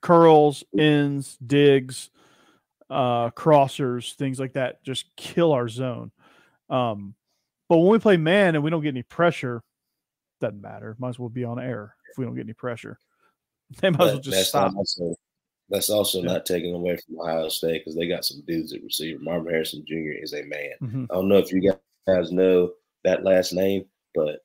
[0.00, 2.10] curls, ends, digs,
[2.90, 6.10] uh, crossers, things like that, just kill our zone.
[6.68, 7.14] Um,
[7.68, 9.62] but when we play man and we don't get any pressure,
[10.40, 10.96] doesn't matter.
[10.98, 12.98] Might as well be on air if we don't get any pressure.
[13.80, 14.74] They might as well just that's stop.
[14.76, 15.14] also
[15.70, 16.32] that's also Yeah.
[16.32, 19.18] not taken away from Ohio State because they got some dudes at receiver.
[19.22, 20.12] Marvin Harrison Jr.
[20.22, 20.70] is a man.
[20.82, 21.06] Mhm.
[21.10, 21.72] I don't know if you
[22.06, 22.72] guys know
[23.04, 24.44] that last name, but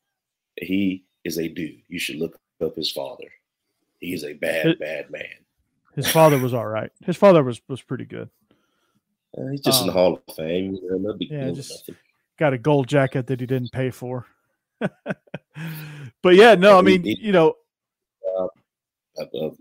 [0.62, 1.82] he is a dude.
[1.89, 3.25] You should look up his father.
[3.99, 5.25] He is a bad, It- bad man.
[5.95, 6.91] His father was all right.
[7.05, 8.29] His father was was pretty good.
[9.38, 10.75] Uh, he's just in the Um, Hall of Fame.
[10.75, 11.89] You know, no yeah, just-
[12.38, 14.25] got a gold jacket that he didn't pay for.
[14.79, 17.55] but yeah, no, I mean, you know,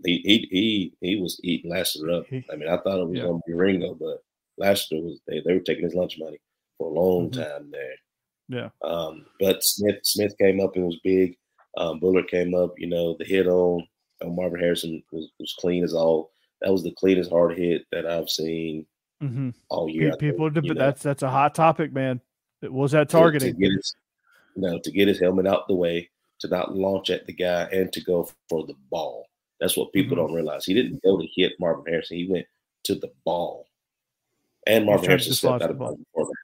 [0.05, 2.25] he, he he he was eating Lassiter up.
[2.31, 3.23] I mean, I thought it was yeah.
[3.23, 4.23] going to be Ringo, but
[4.57, 6.39] Lassiter was they, they were taking his lunch money
[6.77, 7.33] for a long Mhm.
[7.33, 7.95] time there.
[8.47, 8.69] Yeah.
[8.81, 11.37] Um, but Smith Smith came up and was big.
[11.77, 12.73] Um, Bullard came up.
[12.77, 13.85] You know, the hit on,
[14.23, 16.31] on Marvin Harrison was, was clean as all.
[16.61, 18.85] That was the cleanest hard hit that I've seen
[19.21, 19.53] mhm.
[19.69, 20.09] all year.
[20.11, 20.73] Think, people, know.
[20.73, 22.21] that's that's a hot topic, man.
[22.61, 23.53] It was that to- targeting.
[23.53, 23.95] to get his,
[24.55, 27.63] you know, to get his helmet out the way, to not launch at the guy,
[27.71, 29.25] and to go for the ball.
[29.59, 30.19] That's what people Mhm.
[30.21, 30.65] don't realize.
[30.65, 32.17] He didn't go to hit Marvin Harrison.
[32.17, 32.47] He went
[32.83, 33.67] to the ball,
[34.65, 35.87] and Marvin Harrison stepped out the of ball.
[35.89, 36.35] bounds before that.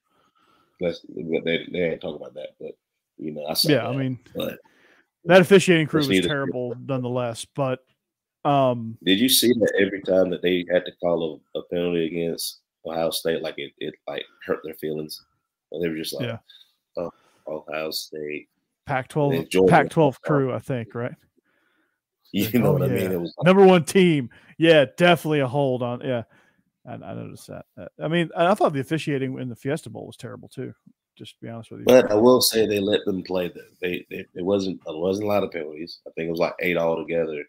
[0.82, 2.78] That's they, they ain't talking about that, but
[3.17, 3.86] you know, I saw yeah, that.
[3.88, 4.60] I mean, but
[5.23, 7.45] that officiating crew was terrible, nonetheless.
[7.45, 7.86] But
[8.43, 12.06] um, did you see that every time that they had to call a, a penalty
[12.06, 15.23] against Ohio State, like it, it like hurt their feelings?
[15.71, 16.38] And they were just like, Yeah.
[16.97, 17.12] oh,
[17.47, 18.49] Ohio State.
[18.86, 21.15] Pac-12, Then Pac-12 crew, I think, right?
[22.31, 23.11] You know Oh, what I mean?
[23.11, 26.01] It was like, Number one team, yeah, definitely a hold on.
[26.01, 26.23] Yeah,
[26.85, 27.65] I, I noticed that.
[27.77, 30.73] Uh, I mean, I thought the officiating in the Fiesta Bowl was terrible too.
[31.17, 31.85] Just to be honest with you.
[31.85, 33.47] But I will say they let them play.
[33.47, 33.67] Them.
[33.81, 35.99] They, they it wasn't it wasn't a lot of penalties.
[36.05, 37.43] I think it was like eight altogether.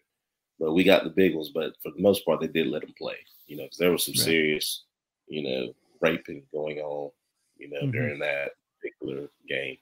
[0.59, 1.51] But we got the big ones.
[1.53, 3.17] But for the most part, they did let them play.
[3.47, 4.23] You know, because there was some Right.
[4.23, 4.83] serious,
[5.27, 7.11] you know, raping going on.
[7.57, 7.91] You know, Mhm.
[7.91, 9.77] during that particular game,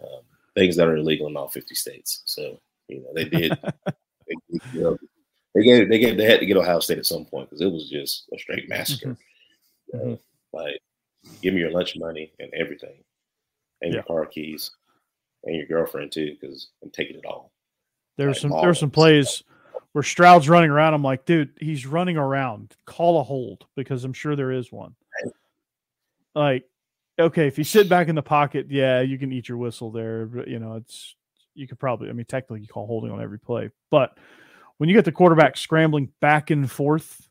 [0.00, 0.20] um,
[0.54, 2.22] things that are illegal in all fifty states.
[2.26, 3.58] So you know, they did.
[4.28, 4.98] they, you know,
[5.54, 7.70] they gave they gave they had to get Ohio State at some point because it
[7.72, 9.16] was just a straight massacre.
[9.92, 10.20] You know, Mhm.
[10.52, 10.78] Like,
[11.42, 13.02] give me your lunch money and everything,
[13.82, 14.06] and your Yeah.
[14.06, 14.70] car keys,
[15.44, 17.52] and your girlfriend too, because I'm taking it all.
[18.16, 19.42] There's like some there were some plays
[19.92, 20.94] where Stroud's running around.
[20.94, 22.76] I'm like, dude, he's running around.
[22.84, 24.94] Call a hold because I'm sure there is one.
[26.34, 26.68] like
[27.20, 30.26] okay, if you sit back in the pocket, yeah, you can eat your whistle there.
[30.26, 31.16] But you know, it's
[31.58, 34.16] you could probably, I mean, technically you call holding on every play, but
[34.78, 37.28] when you get the quarterback scrambling back and forth,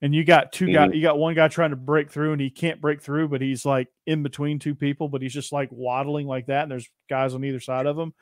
[0.00, 0.74] and you got 2 mm-hmm.
[0.74, 3.42] guys, you got one guy trying to break through, and he can't break through, but
[3.42, 6.88] he's like in between two people, but he's just like waddling like that, and there's
[7.10, 8.14] guys on either side of him.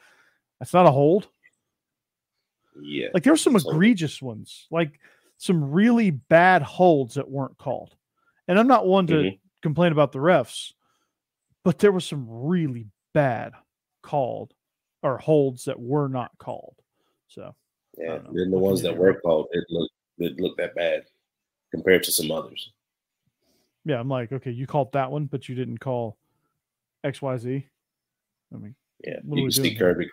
[0.59, 1.29] That's not a hold.
[2.81, 4.99] Yeah, like there were some egregious ones, like
[5.37, 7.94] some really bad holds that weren't called.
[8.49, 9.37] And I'm not one to mm-hmm.
[9.62, 10.72] complain about the refs,
[11.64, 13.53] but there was some really bad
[14.03, 14.55] called
[15.02, 16.76] or holds that were not called.
[17.28, 17.54] So
[17.98, 21.04] yeah, then the ones that were called, it looked it looked that bad
[21.70, 22.70] compared to some others.
[23.85, 26.18] Yeah, I'm like, okay, you called that one, but you didn't call
[27.04, 27.66] X Y Z.
[28.54, 30.09] I mean, yeah, you can see Kirby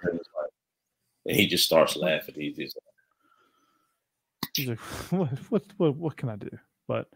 [1.26, 2.36] and he just starts laughing.
[2.36, 2.78] He just
[4.56, 4.80] he's like,
[5.12, 6.50] what, what, what, what can I do?
[6.88, 7.08] But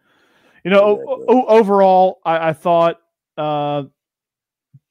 [0.64, 3.02] you know, o- o- overall, I, I thought
[3.38, 3.84] uh,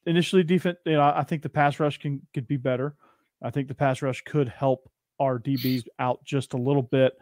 [0.06, 0.78] initially defense.
[0.86, 2.94] You know, I think the pass rush can could be better.
[3.42, 4.88] I think the pass rush could help
[5.18, 7.18] our DBs out just a little bit.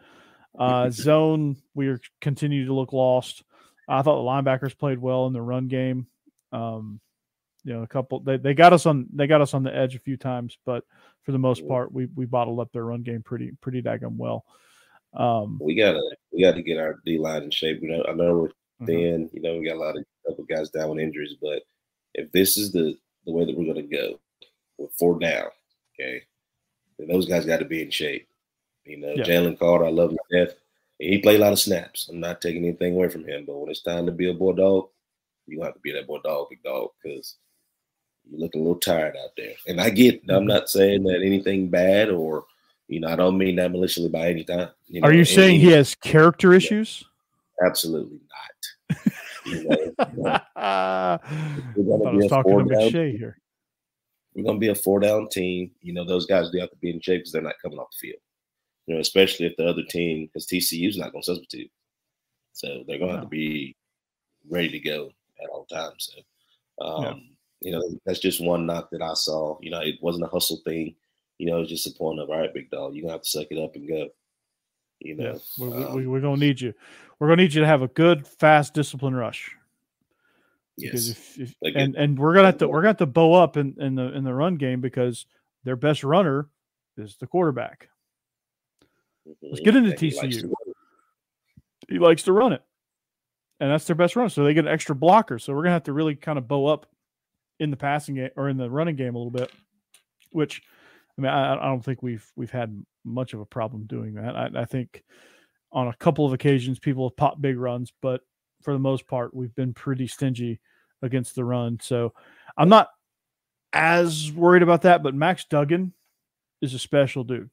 [0.57, 3.43] Uh, zone, we are continue to look lost.
[3.87, 6.07] I thought the linebackers played well in the run game.
[6.51, 6.99] Um,
[7.63, 9.95] you know, a couple they, they got us on they got us on the edge
[9.95, 10.83] a few times, but
[11.23, 14.45] for the most part, we we bottled up their run game pretty pretty daggum well.
[15.15, 17.81] Um, we gotta we gotta get our D line in shape.
[17.81, 18.85] You know, I know we're mm-hmm.
[18.85, 19.29] thin.
[19.33, 21.63] You know, we got a lot of couple guys down with injuries, but
[22.15, 24.19] if this is the the way that we're gonna go
[24.77, 25.47] with four down,
[25.93, 26.23] okay,
[26.97, 28.27] then those guys got to be in shape.
[28.85, 29.23] You know, yeah.
[29.23, 30.55] Jalen Carter, I love him to death.
[30.99, 32.07] He played a lot of snaps.
[32.09, 34.89] I'm not taking anything away from him, but when it's time to be a bulldog,
[35.47, 37.35] you have to be that bulldog, big dog, because
[38.29, 39.53] you're looking a little tired out there.
[39.67, 40.47] And I get, I'm mm-hmm.
[40.47, 42.45] not saying that anything bad or,
[42.87, 44.69] you know, I don't mean that maliciously by any time.
[44.87, 47.03] You know, Are you saying he has character issues?
[47.65, 49.05] Absolutely not.
[49.45, 50.39] you know,
[51.23, 53.37] I was talking to McShay here.
[54.35, 55.71] We're going to be a four down team.
[55.81, 57.91] You know, those guys do have to be in shape because they're not coming off
[57.91, 58.21] the field.
[58.87, 61.71] You know, especially if the other team, because TCU's not going to substitute.
[62.53, 63.19] So they're going to no.
[63.21, 63.75] have to be
[64.49, 65.09] ready to go
[65.41, 66.11] at all times.
[66.79, 67.13] So, um, yeah.
[67.61, 69.57] you know, that's just one knock that I saw.
[69.61, 70.95] You know, it wasn't a hustle thing.
[71.37, 73.23] You know, it's just a point of, all right, big dog, you're going to have
[73.23, 74.07] to suck it up and go.
[74.99, 76.73] You know, yeah, we, um, we, we're going to need you.
[77.19, 79.55] We're going to need you to have a good, fast, discipline rush.
[80.77, 81.09] Yes.
[81.09, 83.75] If, if, and and we're gonna have to we're gonna have to bow up in,
[83.79, 85.25] in the in the run game because
[85.63, 86.49] their best runner
[86.97, 87.89] is the quarterback.
[89.25, 89.63] Let's mm-hmm.
[89.63, 90.31] get into TCU.
[90.31, 90.43] He likes,
[91.89, 92.61] he likes to run it,
[93.59, 94.29] and that's their best run.
[94.29, 95.39] So they get an extra blocker.
[95.39, 96.87] So we're gonna have to really kind of bow up
[97.59, 99.51] in the passing game or in the running game a little bit.
[100.31, 100.61] Which,
[101.17, 104.35] I mean, I, I don't think we've we've had much of a problem doing that.
[104.35, 105.03] I, I think
[105.71, 108.21] on a couple of occasions people have popped big runs, but
[108.65, 110.59] for the most part, we've been pretty stingy
[111.01, 111.79] against the run.
[111.81, 112.13] So
[112.57, 112.89] I'm not
[113.71, 115.93] as worried about that, but Max Duggan
[116.61, 117.49] is a special dude.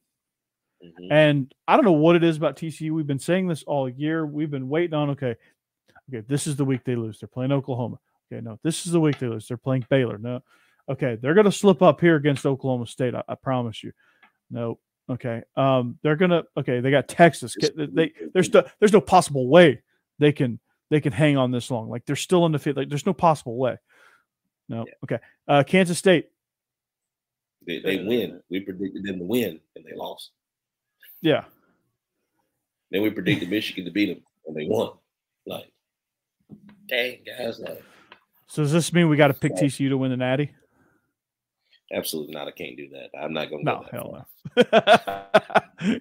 [0.83, 1.11] Mm-hmm.
[1.11, 2.91] And I don't know what it is about TCU.
[2.91, 4.25] We've been saying this all year.
[4.25, 5.35] We've been waiting on, okay,
[6.09, 7.19] okay, this is the week they lose.
[7.19, 7.99] They're playing Oklahoma.
[8.31, 9.47] Okay, no, this is the week they lose.
[9.47, 10.17] They're playing Baylor.
[10.17, 10.41] No,
[10.89, 13.13] okay, they're going to slip up here against Oklahoma State.
[13.13, 13.91] I, I promise you.
[14.49, 16.43] No, okay, um, they're gonna.
[16.57, 17.55] Okay, they got Texas.
[17.75, 19.81] They, they there's no, there's no possible way
[20.19, 21.89] they can they can hang on this long.
[21.89, 22.77] Like they're still in the field.
[22.77, 23.77] Like there's no possible way.
[24.69, 24.85] No.
[24.87, 24.93] Yeah.
[25.03, 25.19] Okay.
[25.47, 26.29] Uh, Kansas State.
[27.65, 28.41] They, they win.
[28.49, 30.31] We predicted them to win, and they lost.
[31.21, 31.45] Yeah.
[32.91, 34.91] Then we predicted Michigan to beat them, and they won.
[35.45, 35.71] Like,
[36.87, 37.81] dang guys, like.
[38.47, 40.51] So does this mean we got to pick TCU to win the Natty?
[41.91, 42.47] Absolutely not.
[42.47, 43.09] I can't do that.
[43.19, 43.71] I'm not going to.
[43.71, 44.25] No, hell
[44.57, 44.63] no.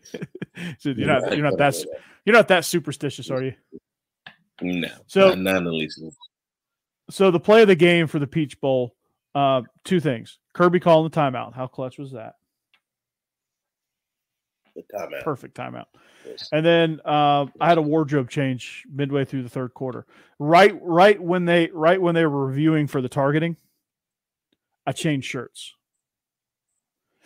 [0.79, 1.37] so you're not.
[1.37, 1.77] You're not that.
[2.25, 3.55] You're not that superstitious, are you?
[4.61, 4.89] No.
[5.07, 6.03] So not, not the least.
[7.11, 8.95] So the play of the game for the Peach Bowl,
[9.35, 10.39] uh, two things.
[10.53, 11.55] Kirby calling the timeout.
[11.55, 12.35] How clutch was that?
[14.75, 15.23] The timeout.
[15.23, 15.87] Perfect timeout.
[16.25, 16.49] Yes.
[16.53, 20.07] And then uh, I had a wardrobe change midway through the third quarter.
[20.39, 23.57] Right, right when they right when they were reviewing for the targeting,
[24.87, 25.75] I changed shirts.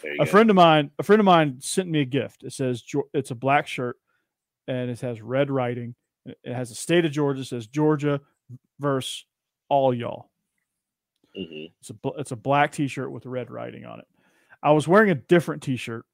[0.05, 0.25] A go.
[0.27, 2.43] friend of mine, a friend of mine sent me a gift.
[2.43, 2.83] It says
[3.15, 3.97] it's a black shirt,
[4.69, 5.95] and it has red writing,
[6.27, 7.41] it has a state of Georgia.
[7.41, 8.21] It says Georgia
[8.79, 9.25] versus
[9.69, 10.31] all y'all.
[11.37, 11.67] Mm-hmm.
[11.81, 14.07] It's a it's a black T-shirt with red writing on it.
[14.63, 16.05] I was wearing a different T-shirt,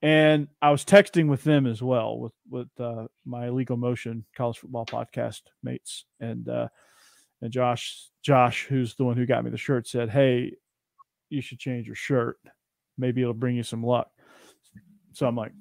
[0.00, 4.58] and I was texting with them as well with with uh, my Legal Motion College
[4.58, 6.68] Football Podcast mates, and uh,
[7.42, 10.54] and Josh Josh, who's the one who got me the shirt, said, "Hey,
[11.28, 12.38] you should change your shirt.
[12.96, 14.10] Maybe it'll bring you some luck."
[15.12, 15.52] So I'm like,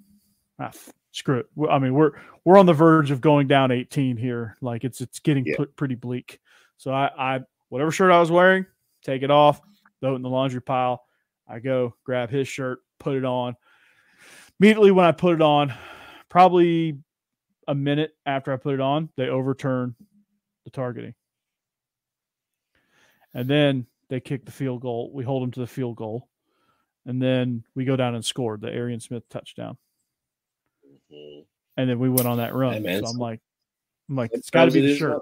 [0.60, 0.72] ah,
[1.18, 1.48] screw it.
[1.70, 2.12] I mean, we're
[2.46, 4.56] we're on the verge of going down 18 here.
[4.62, 5.66] Like it's it's getting yeah.
[5.76, 6.40] pretty bleak.
[6.78, 8.66] So I, I whatever shirt I was wearing,
[9.04, 9.60] take it off,
[10.00, 11.04] throw it in the laundry pile.
[11.48, 13.56] I go grab his shirt, put it on.
[14.60, 15.74] Immediately when I put it on,
[16.30, 17.00] probably
[17.68, 19.96] a minute after I put it on, they overturn
[20.66, 21.16] the targeting.
[23.34, 25.12] And then they kick the field goal.
[25.14, 26.28] We hold them to the field goal.
[27.06, 29.78] And then we go down and scored the Arian Smith touchdown.
[31.10, 32.84] And then we went on that run.
[32.84, 33.40] Hey, so I'm like,
[34.10, 35.22] I'm like, it's got to be the shirt.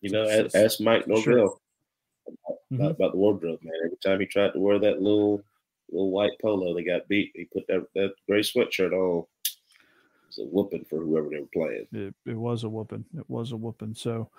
[0.00, 1.44] You know, ask, ask Mike Norvell sure.
[1.44, 2.84] about, mm-hmm.
[2.84, 3.74] about, the wardrobe, man.
[3.84, 5.42] Every time he tried to wear that little
[5.90, 7.32] little white polo, they got beat.
[7.34, 9.24] He put that that gray sweatshirt on.
[9.44, 11.86] It was a whooping for whoever they were playing.
[11.92, 13.04] It, it was a whooping.
[13.16, 13.94] It was a whooping.
[13.94, 14.30] So,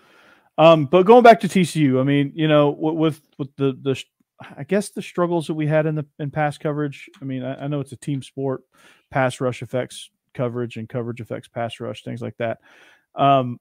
[0.58, 4.02] um, but going back to TCU, I mean, you know, with with the the
[4.58, 7.10] I guess the struggles that we had in the in pass coverage.
[7.22, 8.64] I mean, I, I know it's a team sport.
[9.12, 12.60] Pass rush affects coverage, and coverage affects pass rush, things like that.
[13.16, 13.60] Um,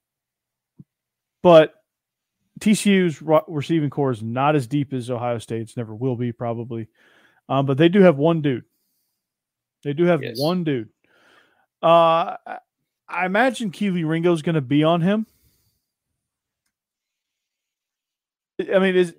[1.42, 1.74] but
[2.60, 6.88] TCU's receiving corps is not as deep as Ohio State's, never will be probably.
[7.48, 8.64] Um, but they do have one dude.
[9.84, 10.38] They do have yes.
[10.38, 10.88] one dude.
[11.82, 12.36] Uh,
[13.08, 15.26] I imagine Kelee Ringo is going to be on him.
[18.60, 19.14] I mean, is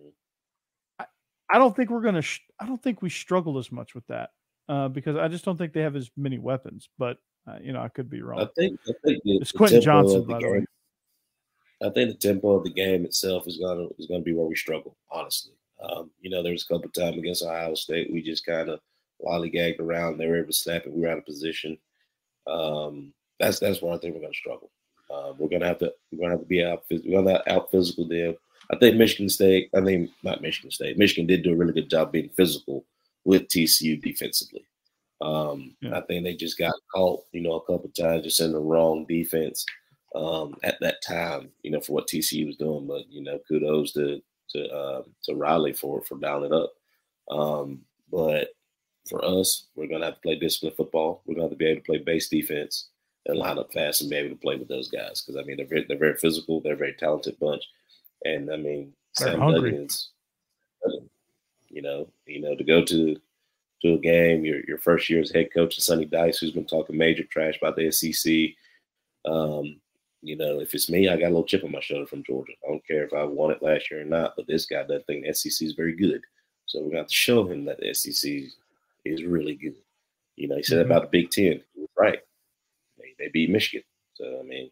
[1.00, 1.06] I,
[1.50, 2.22] I don't think we're going to.
[2.22, 4.32] Sh- I don't think we struggle as much with that
[4.68, 6.90] uh, because I just don't think they have as many weapons.
[6.98, 7.18] But
[7.50, 8.42] uh, you know, I could be wrong.
[8.42, 10.66] I think, I think the, it's Quentin Johnston, by the way.
[11.82, 14.56] I think the tempo of the game itself is gonna is gonna be where we
[14.56, 14.98] struggle.
[15.10, 18.70] Honestly, um, you know, there was a couple times against Ohio State we just kind
[18.70, 18.82] of
[19.26, 20.18] lollygagged around.
[20.18, 20.94] They were able to snap it.
[20.94, 21.78] We were out of position.
[22.48, 24.72] Um, that's that's where I think we're gonna struggle.
[25.10, 26.84] Um, we're gonna have to we're gonna have to be out.
[26.90, 28.36] We're gonna out physical them.
[28.72, 29.70] I think Michigan State.
[29.74, 30.98] I think not Michigan State.
[30.98, 32.86] Michigan did do a really good job being physical
[33.24, 34.66] with TCU defensively.
[35.22, 35.98] Um, yeah.
[35.98, 39.06] I think they just got caught, you know, a couple times just in the wrong
[39.08, 39.66] defense
[40.16, 42.88] um, at that time, you know, for what TCU was doing.
[42.88, 46.74] But you know, kudos to to uh, to Riley for for dialing up.
[47.30, 48.50] Um, but
[49.08, 51.22] for us, we're gonna have to play disciplined football.
[51.26, 52.90] We're gonna have to be able to play base defense
[53.26, 55.58] and line up fast and be able to play with those guys because I mean
[55.58, 56.62] they're very, they're very physical.
[56.62, 57.64] They're a very talented bunch,
[58.26, 59.72] and I mean they're Sam hungry.
[59.72, 60.12] Duggan's,
[61.68, 63.18] you know, you know to go to
[63.82, 66.98] to a game, your your first year as head coach, Sonny Dykes, who's been talking
[66.98, 68.56] major trash about the SEC.
[69.26, 69.80] Um,
[70.22, 72.54] you know, if it's me, I got a little chip on my shoulder from Georgia.
[72.66, 75.06] I don't care if I won it last year or not, but this guy doesn't
[75.08, 76.22] think the SEC is very good.
[76.66, 78.32] So we're going to have to show him that the SEC
[79.06, 79.76] is really good.
[80.36, 80.92] You know, he said mm-hmm.
[80.92, 81.62] about the Big Ten.
[81.74, 82.20] He was right.
[82.98, 83.84] They, they beat Michigan.
[84.14, 84.70] So, I mean,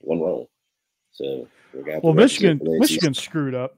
[0.00, 0.46] one wrong.
[1.12, 1.48] So
[2.02, 3.76] Well, Michigan, Michigan screwed up.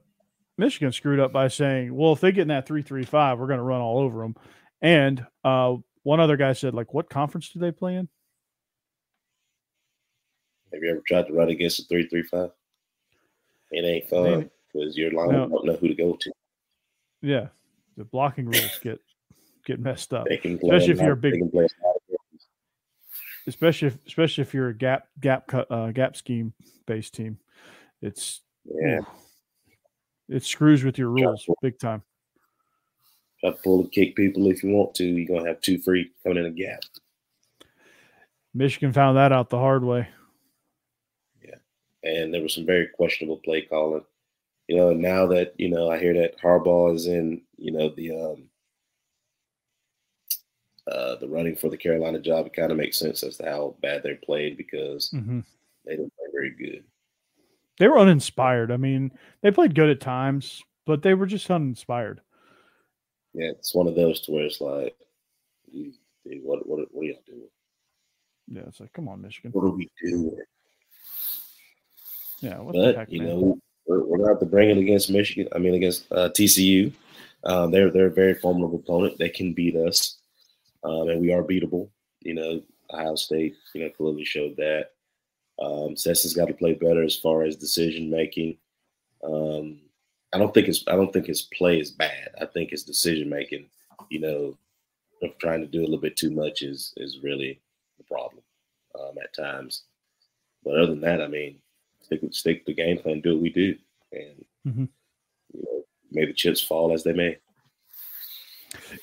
[0.59, 3.63] Michigan screwed up by saying, well, if they get in that 335, we're going to
[3.63, 4.35] run all over them.
[4.81, 8.09] And uh, one other guy said, like, what conference do they play in?
[10.73, 12.51] Have you ever tried to run against a three three five?
[13.71, 15.47] It ain't fun because your line no.
[15.47, 16.31] don't know who to go to.
[17.23, 17.47] Yeah,
[17.97, 18.99] the blocking rules get
[19.65, 21.41] get messed up, especially if you're a big.
[23.47, 26.53] Especially if, especially if you're a gap gap cut uh, gap scheme
[26.85, 27.39] based team,
[28.03, 28.99] it's yeah,
[30.29, 32.03] it screws with your rules big time.
[33.41, 35.03] Try to pull and kick people if you want to.
[35.03, 36.81] You're gonna have two free coming in a gap.
[38.53, 40.07] Michigan found that out the hard way
[41.43, 41.55] Yeah,
[42.03, 44.03] and there was some very questionable play calling.
[44.67, 48.11] You know, now that you know, I hear that Harbaugh is in, you know, the
[48.11, 48.49] um,
[50.89, 52.47] uh, the running for the Carolina job.
[52.47, 55.41] It kind of makes sense as to how bad they played because mm-hmm.
[55.85, 56.83] they didn't play very good.
[57.79, 58.71] They were uninspired.
[58.71, 59.11] I mean,
[59.41, 62.21] they played good at times, but they were just uninspired.
[63.33, 64.95] Yeah, it's one of those to where it's like,
[66.43, 67.47] what what what are y'all doing?
[68.47, 69.51] Yeah, it's like, come on, Michigan.
[69.51, 70.37] What are we doing?
[72.41, 73.29] Yeah, but heck, you man?
[73.29, 75.47] know we're, we're going to have to bring it against Michigan.
[75.53, 76.91] I mean against uh, TCU.
[77.43, 79.17] Um, they're they're a very formidable opponent.
[79.17, 80.17] They can beat us,
[80.83, 81.89] um, and we are beatable.
[82.21, 82.61] You know,
[82.91, 84.91] Ohio State, you know, clearly showed that.
[85.61, 88.57] Um, Stetson's got to play better as far as decision making.
[89.23, 89.79] Um,
[90.33, 92.29] I don't think his I don't think his play is bad.
[92.39, 93.65] I think his decision making,
[94.09, 94.57] you know,
[95.21, 97.59] of trying to do a little bit too much is is really
[97.97, 98.43] the problem
[98.99, 99.83] um, at times.
[100.63, 101.57] But other than that, I mean,
[102.01, 103.75] stick stick the game plan, do what we do,
[104.11, 104.85] and mm-hmm.
[105.53, 107.37] you know, may the chips fall as they may.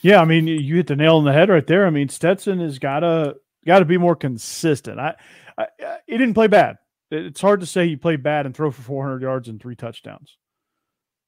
[0.03, 1.87] Yeah, I mean, you hit the nail on the head right there.
[1.87, 3.37] I mean, Stetson has got to
[3.67, 5.01] got to be more consistent.
[5.01, 5.17] I,
[5.59, 5.67] I,
[6.07, 6.77] he didn't play bad.
[7.11, 10.37] It's hard to say he played bad and throw for 400 yards and three touchdowns,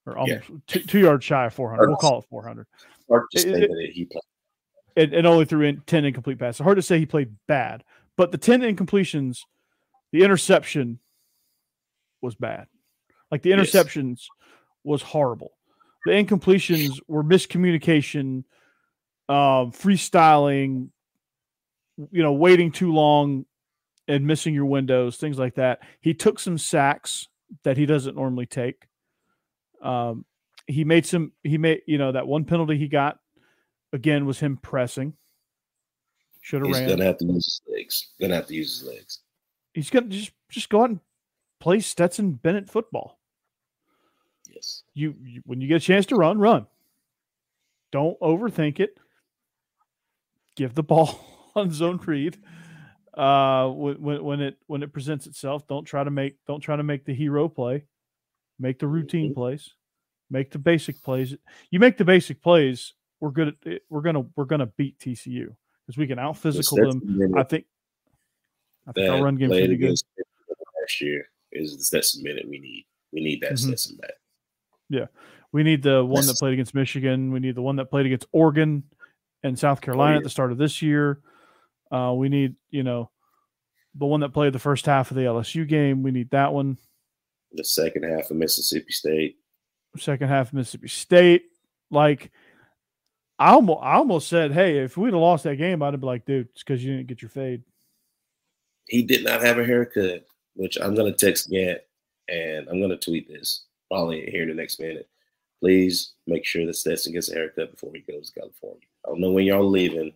[0.06, 0.56] or almost yeah.
[0.66, 1.86] two, two, yards shy of 400.
[1.86, 2.66] We'll call it 400.
[3.08, 4.22] Hard to say it, that he played.
[4.96, 6.60] And, and only threw in 10 incomplete passes.
[6.60, 7.84] Hard to say he played bad,
[8.16, 9.42] but the 10 incompletions,
[10.10, 10.98] the interception
[12.20, 12.66] was bad.
[13.30, 14.28] Like the interceptions yes.
[14.82, 15.52] was horrible.
[16.04, 18.44] The incompletions were miscommunication,
[19.28, 20.88] uh, freestyling,
[22.10, 23.44] you know, waiting too long
[24.08, 25.80] and missing your windows, things like that.
[26.00, 27.28] He took some sacks
[27.62, 28.88] that he doesn't normally take.
[29.82, 30.24] Um,
[30.66, 31.32] he made some.
[31.42, 33.18] He made you know that one penalty he got
[33.92, 35.14] again was him pressing.
[36.40, 36.82] Should have ran.
[36.82, 38.08] He's gonna have to use his legs.
[38.20, 39.20] Gonna have to use his legs.
[39.74, 41.00] He's gonna just just go out and
[41.60, 43.18] play Stetson Bennett football.
[44.52, 44.82] Yes.
[44.94, 46.66] You, you when you get a chance to run, run.
[47.92, 48.98] Don't overthink it.
[50.56, 52.38] Give the ball on zone read.
[53.18, 56.84] Uh, when, when it when it presents itself, don't try to make don't try to
[56.84, 57.84] make the hero play.
[58.60, 59.40] Make the routine mm-hmm.
[59.40, 59.70] plays.
[60.30, 61.34] Make the basic plays.
[61.70, 63.56] You make the basic plays, we're good.
[63.66, 65.54] At, we're gonna we're gonna beat TCU
[65.86, 67.34] because we can out physical them.
[67.36, 67.64] I think.
[68.86, 70.06] I think our run game played against
[70.80, 72.86] last year is the Stetson minute we need.
[73.12, 73.68] We need that mm-hmm.
[73.68, 74.12] Stetson back.
[74.88, 75.06] Yeah,
[75.52, 77.32] we need the one that played against Michigan.
[77.32, 78.84] We need the one that played against Oregon
[79.42, 80.18] and South Carolina oh, yeah.
[80.18, 81.20] at the start of this year.
[81.90, 83.10] Uh, we need you know
[83.94, 86.02] the one that played the first half of the LSU game.
[86.02, 86.78] We need that one.
[87.52, 89.36] The second half of Mississippi State.
[89.96, 91.44] Second half of Mississippi State.
[91.90, 92.30] Like
[93.38, 96.06] I almost, I almost said, "Hey, if we'd have lost that game, I'd have been
[96.06, 97.62] like, dude, it's because you didn't get your fade."
[98.86, 101.80] He did not have a haircut, which I'm gonna text Gant
[102.28, 105.08] and I'm gonna tweet this probably here in the next minute.
[105.60, 108.86] Please make sure that Stetson gets a haircut before he goes to California.
[109.04, 110.12] I don't know when y'all leaving,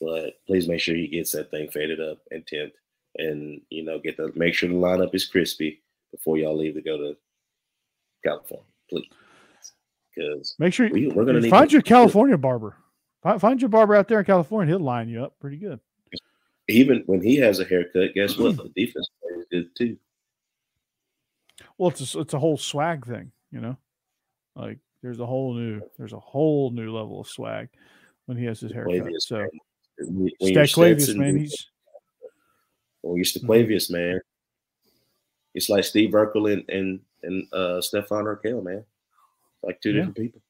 [0.00, 2.72] but please make sure he gets that thing faded up and tint,
[3.16, 6.82] and you know, get the make sure the lineup is crispy before y'all leave to
[6.82, 7.16] go to
[8.24, 9.08] California, please
[10.18, 12.76] because make sure we, are to find your California barber.
[13.22, 14.74] Find, find your barber out there in California.
[14.74, 15.80] He'll line you up pretty good.
[16.68, 18.56] Even when he has a haircut, guess what?
[18.56, 19.96] The defense plays good too.
[21.76, 23.76] Well, it's a, it's a whole swag thing, you know.
[24.54, 27.68] Like there's a whole new there's a whole new level of swag
[28.26, 29.10] when he has his haircut.
[29.20, 29.46] so
[30.00, 31.66] Steklavius, man, he's
[33.02, 34.20] well, you're Steklavius, man.
[35.54, 38.84] It's like Steve Urkel and and, and uh Stefan Urquelle, man
[39.62, 39.96] like two yeah.
[39.96, 40.42] different people.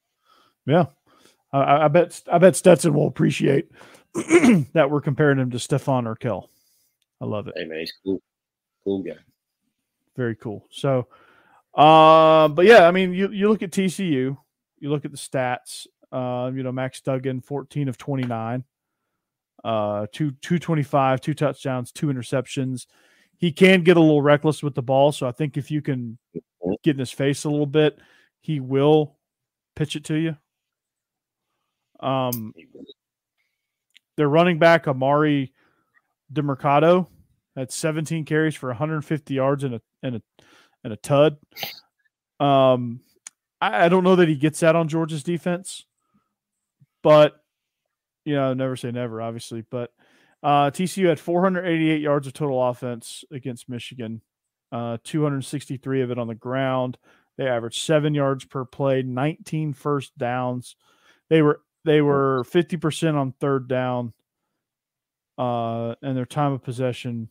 [0.65, 0.85] Yeah,
[1.51, 3.71] I, I, bet I bet Stetson will appreciate
[4.73, 6.49] that we're comparing him to Stefan Urquelle.
[7.21, 7.55] I love it.
[7.57, 8.21] Hey man, he's cool,
[8.83, 9.17] cool guy.
[10.15, 10.65] Very cool.
[10.69, 11.07] So,
[11.73, 14.37] uh, but yeah, I mean, you you look at TCU,
[14.79, 15.87] you look at the stats.
[16.11, 18.63] Uh, you know, Max Duggan, fourteen of twenty nine,
[19.63, 22.87] uh, two two twenty five, two touchdowns, two interceptions.
[23.37, 26.17] He can get a little reckless with the ball, so I think if you can
[26.35, 26.71] mm-hmm.
[26.83, 27.99] get in his face a little bit,
[28.41, 29.17] he will
[29.75, 30.37] pitch it to you.
[31.99, 32.53] Um,
[34.17, 35.51] they're running back Emari
[36.31, 37.07] Demercado
[37.59, 40.21] had 17 carries for 150 yards and a and a
[40.83, 41.37] and a tud.
[42.39, 43.01] Um,
[43.59, 45.85] I, I don't know that he gets that on Georgia's defense,
[47.03, 47.43] but
[48.29, 49.63] you know, never say never, obviously.
[49.67, 49.91] But
[50.43, 54.21] uh, TCU had 488 yards of total offense against Michigan,
[54.71, 56.99] uh, 263 of it on the ground.
[57.37, 60.75] They averaged seven yards per play, 19 first downs.
[61.29, 64.13] They were they were 50% on third down.
[65.37, 67.29] Uh, and their time of possession,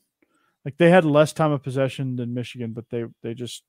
[0.64, 3.62] like they had less time of possession than Michigan, but they they just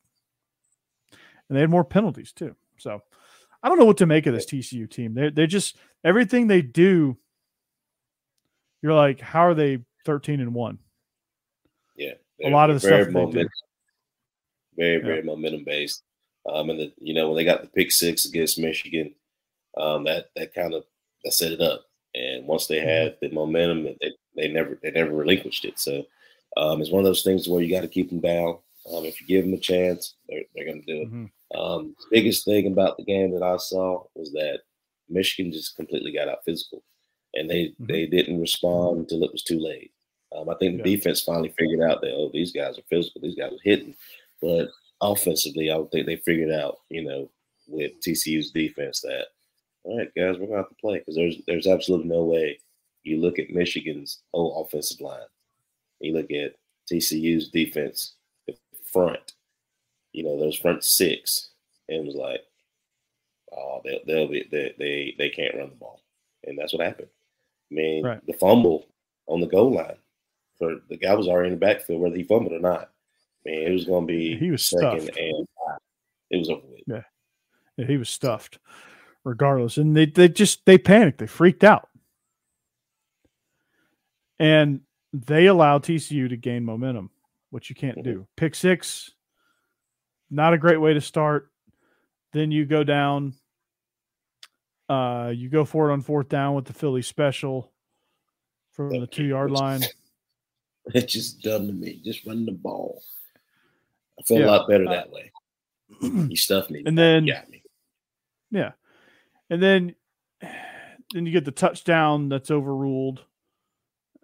[1.11, 2.55] and they had more penalties too.
[2.77, 3.01] So
[3.61, 5.13] I don't know what to make of this TCU team.
[5.13, 7.17] They they just everything they do.
[8.81, 10.79] You're like, how are they 13 and one?
[11.95, 13.49] Yeah, a lot of the stuff momentum,
[14.77, 15.25] very very yeah.
[15.25, 16.03] momentum based.
[16.49, 19.13] Um, and the, you know when they got the pick six against Michigan,
[19.77, 20.85] um, that that kind of
[21.23, 21.85] that set it up.
[22.15, 22.87] And once they mm-hmm.
[22.87, 25.79] had the momentum, they they never they never relinquished it.
[25.79, 26.05] So
[26.57, 28.57] um, it's one of those things where you got to keep them down.
[28.91, 31.07] Um, if you give them a chance, they're they're going to do it.
[31.07, 31.25] Mm-hmm.
[31.55, 34.59] Um, biggest thing about the game that I saw was that
[35.09, 36.83] Michigan just completely got out physical,
[37.33, 37.85] and they mm-hmm.
[37.87, 39.91] they didn't respond until it was too late.
[40.35, 40.95] Um, I think the yeah.
[40.95, 43.95] defense finally figured out that oh these guys are physical, these guys are hitting,
[44.41, 44.69] but
[45.01, 47.29] offensively, I don't think they figured out, you know,
[47.67, 49.27] with TCU's defense that,
[49.83, 52.59] all right, guys, we're going to have to play because there's there's absolutely no way
[53.03, 55.19] you look at Michigan's whole offensive line,
[55.99, 56.55] you look at
[56.91, 58.15] TCU's defense
[58.91, 59.33] front,
[60.11, 61.49] you know, those front six,
[61.87, 62.41] and it was like,
[63.51, 66.01] oh, they'll, they'll be they, they they can't run the ball,
[66.43, 67.09] and that's what happened.
[67.71, 68.25] I mean, right.
[68.25, 68.87] the fumble
[69.27, 69.97] on the goal line
[70.57, 72.91] for the guy was already in the backfield, whether he fumbled or not.
[73.45, 75.17] Man, it was going to be he was second stuffed.
[75.17, 75.47] and
[76.29, 76.81] it was over with.
[76.85, 77.03] Yeah.
[77.77, 78.59] yeah, he was stuffed,
[79.23, 81.87] regardless, and they they just they panicked, they freaked out,
[84.39, 84.81] and
[85.13, 87.09] they allowed TCU to gain momentum,
[87.49, 88.11] which you can't mm-hmm.
[88.11, 88.27] do.
[88.35, 89.11] Pick six,
[90.29, 91.51] not a great way to start.
[92.33, 93.33] Then you go down.
[94.87, 97.71] Uh, you go for it on fourth down with the Philly special
[98.71, 99.81] from the two yard line.
[100.91, 102.01] It's just dumb to me.
[102.03, 103.03] Just run the ball.
[104.17, 104.45] I feel yeah.
[104.45, 105.31] a lot better uh, that way.
[106.01, 106.81] you stuffed me.
[106.85, 107.43] And then yeah,
[108.49, 108.71] yeah,
[109.49, 109.95] and then
[110.41, 113.23] then you get the touchdown that's overruled,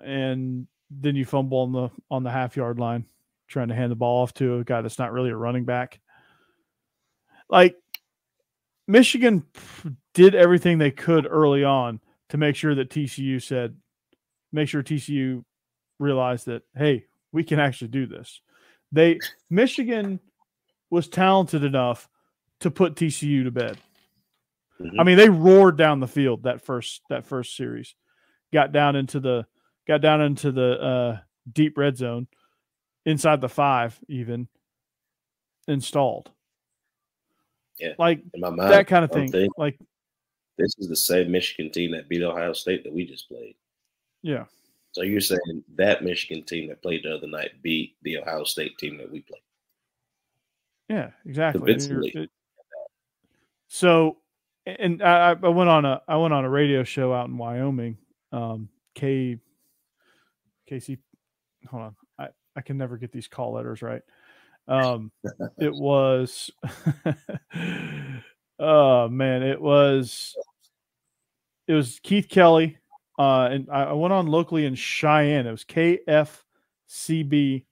[0.04, 3.06] and then you fumble on the on the half yard line,
[3.48, 6.00] trying to hand the ball off to a guy that's not really a running back.
[7.50, 7.76] Like
[8.88, 9.44] Michigan
[10.14, 13.76] did everything they could early on to make sure that TCU said,
[14.52, 15.44] make sure TCU
[16.00, 18.42] realized that hey, we can actually do this.
[18.92, 19.20] They
[19.50, 20.20] Michigan
[20.90, 22.08] was talented enough
[22.62, 23.78] to put TCU to bed.
[24.80, 25.00] Mm-hmm.
[25.00, 27.96] I mean, they roared down the field that first that first series,
[28.54, 29.46] got down into the
[29.88, 31.18] got down into the uh,
[31.52, 32.28] deep red zone,
[33.06, 34.48] inside the five even,
[35.68, 36.32] installed.
[37.78, 39.50] Yeah, like mind, that kind of thing.
[39.58, 39.78] Like
[40.58, 43.56] this is the same Michigan team that beat Ohio State that we just played.
[44.22, 44.46] Yeah.
[44.94, 48.78] So you're saying that Michigan team that played the other night beat the Ohio State
[48.78, 49.42] team that we played?
[50.88, 52.30] Yeah, exactly.
[53.68, 54.18] So,
[54.66, 57.98] and I, I went on a I went on a radio show out in Wyoming.
[58.32, 59.38] Um, K,
[60.66, 61.00] Casey,
[61.68, 61.96] hold on,
[62.56, 64.02] I can never get these call letters right.
[64.68, 65.12] Um,
[65.60, 66.52] it was,
[68.60, 70.36] oh man, it was,
[71.68, 72.78] it was Keith Kelly.
[73.18, 75.48] Uh, and I, I went on locally in Cheyenne.
[75.48, 77.64] It was KFCBC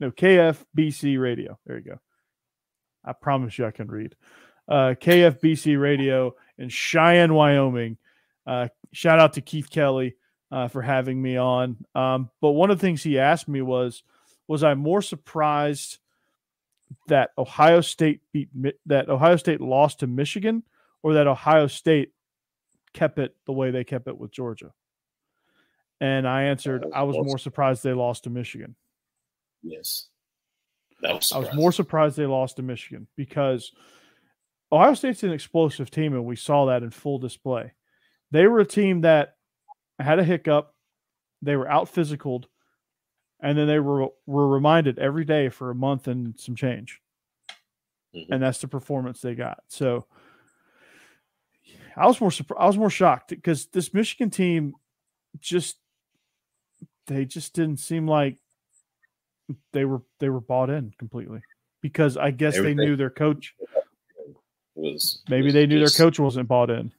[0.00, 1.58] no, KFBC Radio.
[1.66, 2.00] There you go.
[3.04, 4.14] I promise you I can read.
[4.68, 7.96] Uh, KFBC Radio in Cheyenne, Wyoming.
[8.46, 10.16] Uh, shout out to Keith Kelly
[10.50, 11.76] uh, for having me on.
[11.94, 14.02] Um, but one of the things he asked me was,
[14.48, 15.98] was I more surprised
[17.08, 18.48] that Ohio State beat
[18.86, 20.62] that Ohio State lost to Michigan,
[21.02, 22.12] or that Ohio State
[22.92, 24.72] kept it the way they kept it with Georgia?
[26.00, 28.76] And I answered, I was more surprised they lost to Michigan.
[29.62, 30.08] Yes.
[31.02, 33.72] That Was I was more surprised they lost to Michigan because
[34.70, 37.72] Ohio State's an explosive team, and we saw that in full display.
[38.30, 39.35] They were a team that
[40.04, 40.74] had a hiccup,
[41.42, 42.44] they were out physicaled,
[43.40, 47.00] and then they were were reminded every day for a month and some change.
[48.14, 48.32] Mm-hmm.
[48.32, 49.58] And that's the performance they got.
[49.68, 50.06] So
[51.96, 52.62] I was more surprised.
[52.62, 54.74] I was more shocked because this Michigan team
[55.40, 55.76] just
[57.06, 58.36] they just didn't seem like
[59.72, 61.40] they were they were bought in completely
[61.80, 62.76] because I guess Everything.
[62.76, 63.54] they knew their coach
[64.74, 66.92] was maybe was they knew just, their coach wasn't bought in.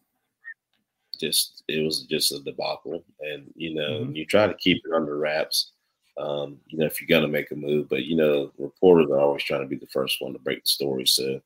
[1.19, 4.15] Just it was just a debacle, and you know mm-hmm.
[4.15, 5.71] you try to keep it under wraps.
[6.17, 9.43] Um, you know if you're gonna make a move, but you know reporters are always
[9.43, 11.05] trying to be the first one to break the story.
[11.05, 11.41] So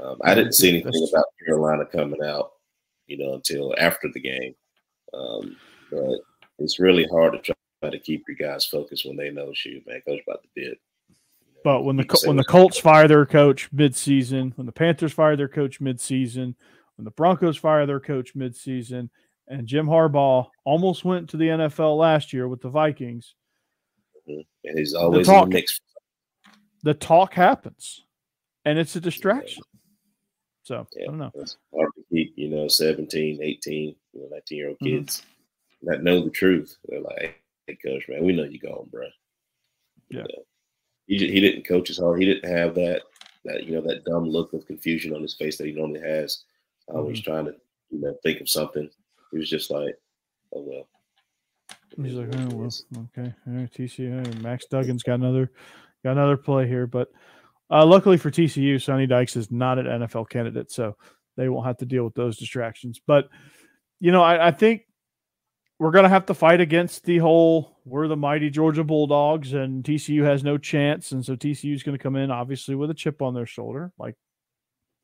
[0.00, 2.52] um, I didn't see anything about Carolina coming out,
[3.06, 4.54] you know, until after the game.
[5.12, 5.56] Um,
[5.90, 6.20] but
[6.58, 10.02] it's really hard to try to keep your guys focused when they know shoot, man,
[10.06, 10.78] coach about to bid.
[11.64, 15.48] But when the when the Colts fire their coach midseason, when the Panthers fire their
[15.48, 16.54] coach midseason,
[16.98, 19.08] when the Broncos fire their coach midseason,
[19.46, 23.34] and Jim Harbaugh almost went to the NFL last year with the Vikings,
[24.26, 24.44] and
[24.78, 25.66] he's always the talk, the.
[26.82, 28.04] The talk happens,
[28.64, 29.62] and it's a distraction.
[30.64, 31.30] So yeah, I don't know.
[31.36, 34.98] It's hard to keep, you know, 17, 18, you know, 19 year old mm-hmm.
[34.98, 35.90] kids mm-hmm.
[35.90, 36.76] that know the truth.
[36.86, 39.06] They're like, Hey, coach, man, we know you're gone, bro.
[40.10, 40.24] Yeah.
[41.06, 42.20] he, he didn't coach as hard.
[42.20, 43.02] He didn't have that
[43.44, 46.44] that you know that dumb look of confusion on his face that he normally has
[46.90, 47.12] uh, mm-hmm.
[47.22, 47.54] trying to
[47.90, 48.88] you know think of something.
[49.30, 49.94] He was just like,
[50.54, 50.88] oh well.
[52.02, 52.70] He's like, oh well,
[53.16, 53.34] okay.
[53.46, 54.42] All right, TCU.
[54.42, 55.50] Max Duggan's got another
[56.04, 57.08] got another play here, but
[57.70, 60.96] uh, luckily for TCU, Sonny Dykes is not an NFL candidate, so
[61.36, 63.00] they won't have to deal with those distractions.
[63.04, 63.28] But
[64.00, 64.82] you know, I, I think
[65.78, 69.82] we're going to have to fight against the whole we're the mighty Georgia Bulldogs and
[69.82, 71.12] TCU has no chance.
[71.12, 73.92] And so TCU is going to come in, obviously, with a chip on their shoulder,
[73.98, 74.14] like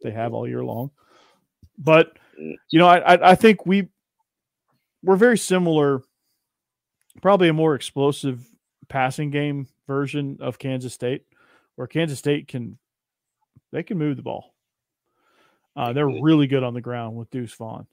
[0.02, 0.90] they have all year long.
[1.78, 3.88] But, you know, I, I think we,
[5.02, 6.02] we're very similar,
[7.20, 8.46] probably a more explosive
[8.88, 11.22] passing game version of Kansas State,
[11.76, 12.78] where Kansas State can,
[13.72, 14.54] they can move the ball.
[15.76, 17.86] Uh, they're really good on the ground with Deuce Vaughn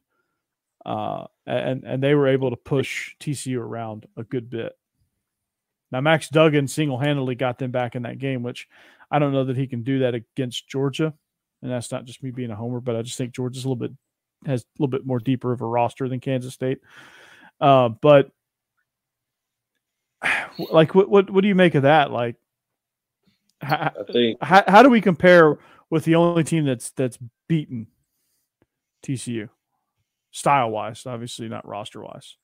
[0.86, 4.74] uh, and and they were able to push TCU around a good bit.
[5.92, 8.68] Now Max Duggan single handedly got them back in that game, which
[9.10, 11.14] I don't know that he can do that against Georgia,
[11.62, 13.76] and that's not just me being a homer, but I just think Georgia's a little
[13.76, 13.92] bit
[14.46, 16.80] has a little bit more deeper of a roster than Kansas State.
[17.60, 18.32] Uh, but
[20.72, 22.12] like, what what what do you make of that?
[22.12, 22.36] Like,
[23.62, 25.58] How, I think how, how do we compare
[25.90, 27.88] with the only team that's that's beaten
[29.04, 29.50] TCU,
[30.32, 32.38] style wise, obviously not roster wise.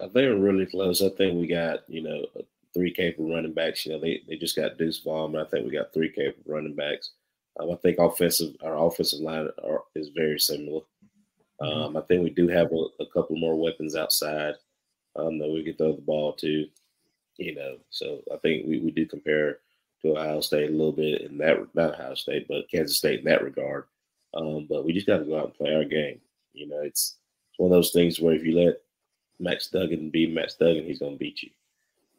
[0.00, 1.00] I think we're really close.
[1.00, 2.26] I think we got you know
[2.74, 3.86] three capable running backs.
[3.86, 6.54] You know they, they just got Deuce Vaughn, but I think we got three capable
[6.54, 7.12] running backs.
[7.60, 10.80] Um, I think offensive our offensive line are, is very similar.
[11.60, 14.54] Um, I think we do have a, a couple more weapons outside
[15.16, 16.66] um, that we can throw the ball to.
[17.38, 19.58] You know, so I think we, we do compare
[20.02, 23.24] to Ohio State a little bit in that not Ohio State, but Kansas State in
[23.26, 23.84] that regard.
[24.34, 26.20] Um, but we just got to go out and play our game.
[26.52, 27.16] You know, it's,
[27.50, 28.80] it's one of those things where if you let
[29.38, 31.50] Max Duggan be Max Duggan, he's going to beat you.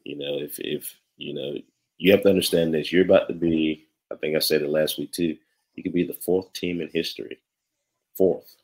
[0.04, 1.56] You know, if if you know,
[1.98, 2.92] you have to understand this.
[2.92, 3.88] You're about to be.
[4.12, 5.38] I think I said it last week too.
[5.76, 7.40] You could be the fourth team in history,
[8.16, 8.56] fourth,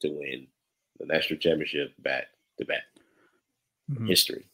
[0.00, 0.46] to win
[0.98, 2.26] the national championship back
[2.58, 2.82] to back.
[3.90, 4.08] Mhm.
[4.08, 4.44] History,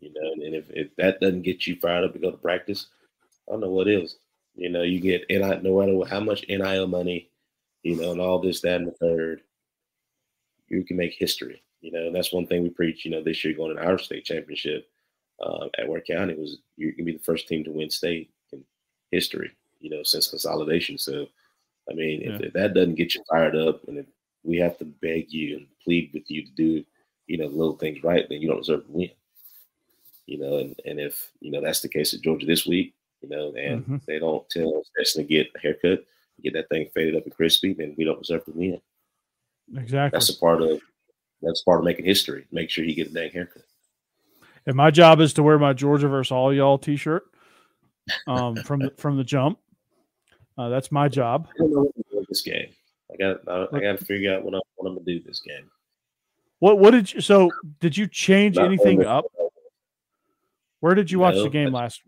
[0.00, 0.32] you know.
[0.44, 2.86] And if, if that doesn't get you fired up to go to practice,
[3.48, 4.16] I don't know what is.
[4.54, 7.30] You know, you get NI, no matter how much NIL money,
[7.82, 9.42] you know, and all this, that, and the third,
[10.68, 11.62] you can make history.
[11.80, 13.04] You know, and that's one thing we preach.
[13.04, 14.88] You know, this year going to our state championship
[15.44, 18.30] um, at Ware County was you can be the first team to win state
[19.10, 19.50] history.
[19.80, 20.98] You know, since consolidation.
[20.98, 21.26] So,
[21.88, 22.46] I mean, if, Yeah.
[22.48, 24.06] if that doesn't get you fired up, and if
[24.42, 26.84] we have to beg you and plead with you to do,
[27.26, 29.10] you know, little things right, then you don't deserve to win.
[30.26, 33.28] You know, and, and if you know that's the case at Georgia this week, you
[33.28, 34.04] know, and Mhm.
[34.04, 36.04] they don't tell Stetson to get a haircut,
[36.42, 38.80] get that thing faded up and crispy, then we don't deserve to win.
[39.76, 40.16] Exactly.
[40.16, 40.80] That's a part of
[41.40, 42.46] that's part of making history.
[42.50, 43.62] Make sure you get a dang haircut.
[44.66, 47.24] And my job is to wear my Georgia versus all y'all T-shirt
[48.26, 49.58] um, from the, from the jump.
[50.56, 51.48] Uh, that's my job.
[51.54, 52.68] I don't know what to do this game.
[53.12, 55.40] I got I, I got to figure out what, I, what I'm gonna do this
[55.40, 55.70] game.
[56.58, 57.20] What what did you?
[57.20, 57.50] So
[57.80, 59.24] did you change Not anything up?
[60.80, 62.02] Where did you watch No, the game I- last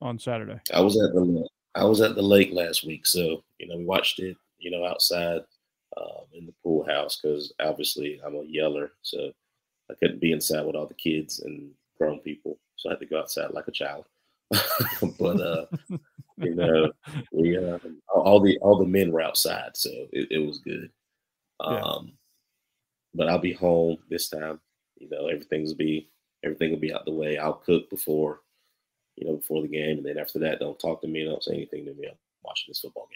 [0.00, 0.60] on Saturday?
[0.72, 3.84] I was at the I was at the lake last week, so you know we
[3.84, 4.36] watched it.
[4.58, 5.42] You know outside
[5.98, 9.30] um, in the pool house because obviously I'm a yeller, so
[9.90, 13.06] I couldn't be inside with all the kids and grown people, so I had to
[13.06, 14.06] go outside like a child.
[15.18, 15.66] but uh,
[16.38, 16.92] you know,
[17.32, 17.78] we uh,
[18.14, 20.90] all the all the men were outside, so it, it was good.
[21.62, 21.80] Yeah.
[21.80, 22.12] Um,
[23.14, 24.60] but I'll be home this time.
[24.98, 26.10] You know, everything's be
[26.44, 27.38] everything will be out the way.
[27.38, 28.40] I'll cook before,
[29.16, 31.54] you know, before the game, and then after that, don't talk to me, don't say
[31.54, 32.08] anything to me.
[32.08, 33.08] I'm watching this football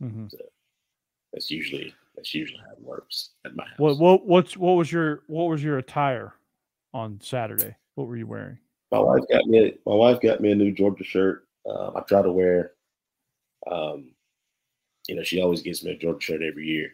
[0.00, 0.10] game.
[0.10, 0.40] Mhm.
[1.32, 3.78] That's usually that's usually how it works at my house.
[3.78, 6.34] What what what's what was your what was your attire
[6.94, 7.76] on Saturday?
[7.94, 8.58] What were you wearing?
[8.90, 11.46] My wife got me my wife got me a new Georgia shirt.
[11.68, 12.72] Um, I try to wear,
[13.70, 14.10] um,
[15.08, 16.90] you know, she always gives me a Georgia shirt every year.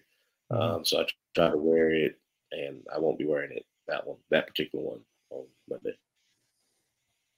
[0.50, 2.18] Um, so I try to wear it,
[2.52, 5.96] and I won't be wearing it that one, that particular one on Monday.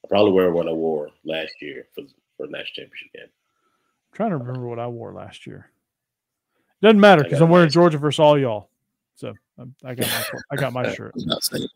[0.05, 2.03] I probably wear what I wore last year for
[2.37, 3.25] for the national championship game.
[3.25, 5.71] I'm trying to remember what I wore last year.
[6.83, 7.71] Doesn't matter because I'm wearing.
[7.71, 8.69] Georgia versus all y'all.
[9.17, 11.13] So um, I got my I got my shirt.
[11.15, 11.69] I was about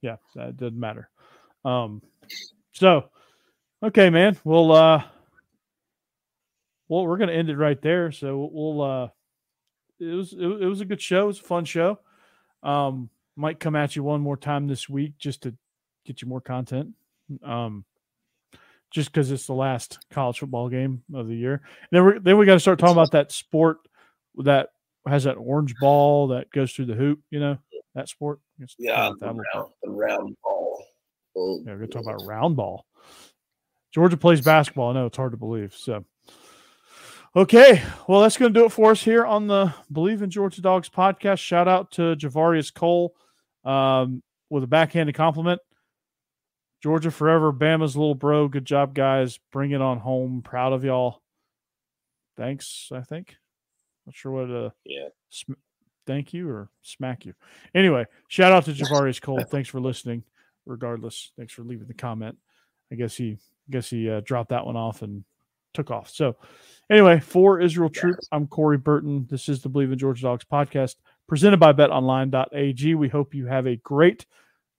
[0.00, 1.10] Yeah, that doesn't matter.
[1.64, 2.02] Um,
[2.72, 3.10] so
[3.82, 4.38] okay, man.
[4.44, 5.04] Well, uh,
[6.88, 8.12] well, we're gonna end it right there.
[8.12, 9.08] So we'll uh,
[10.00, 11.24] it was it, it was a good show.
[11.24, 11.98] It was a fun show.
[12.62, 15.54] Um, might come at you one more time this week just to
[16.04, 16.90] get you more content.
[17.42, 17.84] Um,
[18.90, 21.54] just because it's the last college football game of the year.
[21.54, 23.78] And then we then we got to start talking about that sport
[24.38, 24.68] that
[25.06, 27.20] has that orange ball that goes through the hoop.
[27.30, 27.58] You know
[27.94, 28.40] that sport.
[28.60, 30.84] Let's Yeah, the round, the round ball.
[31.36, 32.86] Oh, Yeah, we're gonna talk about round ball.
[33.92, 34.90] Georgia plays basketball.
[34.90, 35.74] I know it's hard to believe.
[35.74, 36.04] So,
[37.36, 40.62] okay, well, that's going to do it for us here on the Bleav in Georgia
[40.62, 41.40] Dogs podcast.
[41.40, 43.14] Shout out to Javarius Cole
[43.64, 45.60] um, with a backhanded compliment.
[46.82, 48.48] Georgia forever, Bama's little bro.
[48.48, 49.38] Good job, guys.
[49.52, 50.40] Bring it on home.
[50.42, 51.20] Proud of y'all.
[52.36, 52.88] Thanks.
[52.92, 53.36] I think.
[54.06, 54.50] Not sure what.
[54.50, 55.08] Uh, yeah.
[55.28, 55.52] sm-
[56.06, 57.34] thank you or smack you.
[57.74, 59.44] Anyway, shout out to Javarius Cole.
[59.44, 60.24] Thanks for listening.
[60.66, 62.36] Regardless, thanks for leaving the comment.
[62.90, 65.24] I guess he I guess he uh, dropped that one off and
[65.74, 66.10] took off.
[66.10, 66.36] So,
[66.90, 69.26] anyway, for Israel Troupe, I'm Corey Burton.
[69.30, 70.96] This is the Bleav in Georgia Dogs podcast
[71.26, 72.94] presented by BetOnline.ag.
[72.94, 74.26] We hope you have a great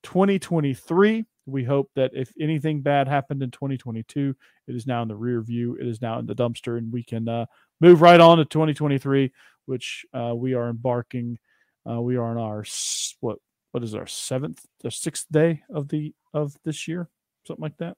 [0.04, 1.26] 2023.
[1.46, 4.36] We hope that if anything bad happened in 2022,
[4.68, 5.76] it is now in the rear view.
[5.80, 7.48] It is now in the dumpster, and we can uh,
[7.82, 9.32] move right on to 2023,
[9.66, 11.40] which uh, we are embarking.
[11.90, 12.64] Uh, we are on our
[13.20, 13.40] what
[13.74, 17.10] what is our seventh or sixth day of the of this year,
[17.44, 17.98] something like that.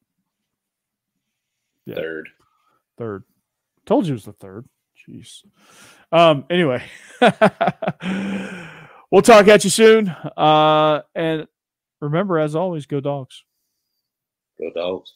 [1.85, 1.95] Yeah.
[1.95, 2.29] Third.
[2.97, 3.23] Third.
[3.85, 4.65] Told you it was the third.
[4.97, 5.43] Jeez.
[6.13, 6.81] Um, anyway,
[9.11, 10.07] we'll talk at you soon.
[10.07, 11.45] Uh, and
[11.99, 13.43] remember, as always, go dogs.
[14.57, 15.13] Go dogs.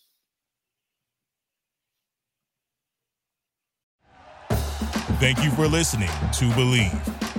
[5.20, 7.29] Thank you for listening to Bleav.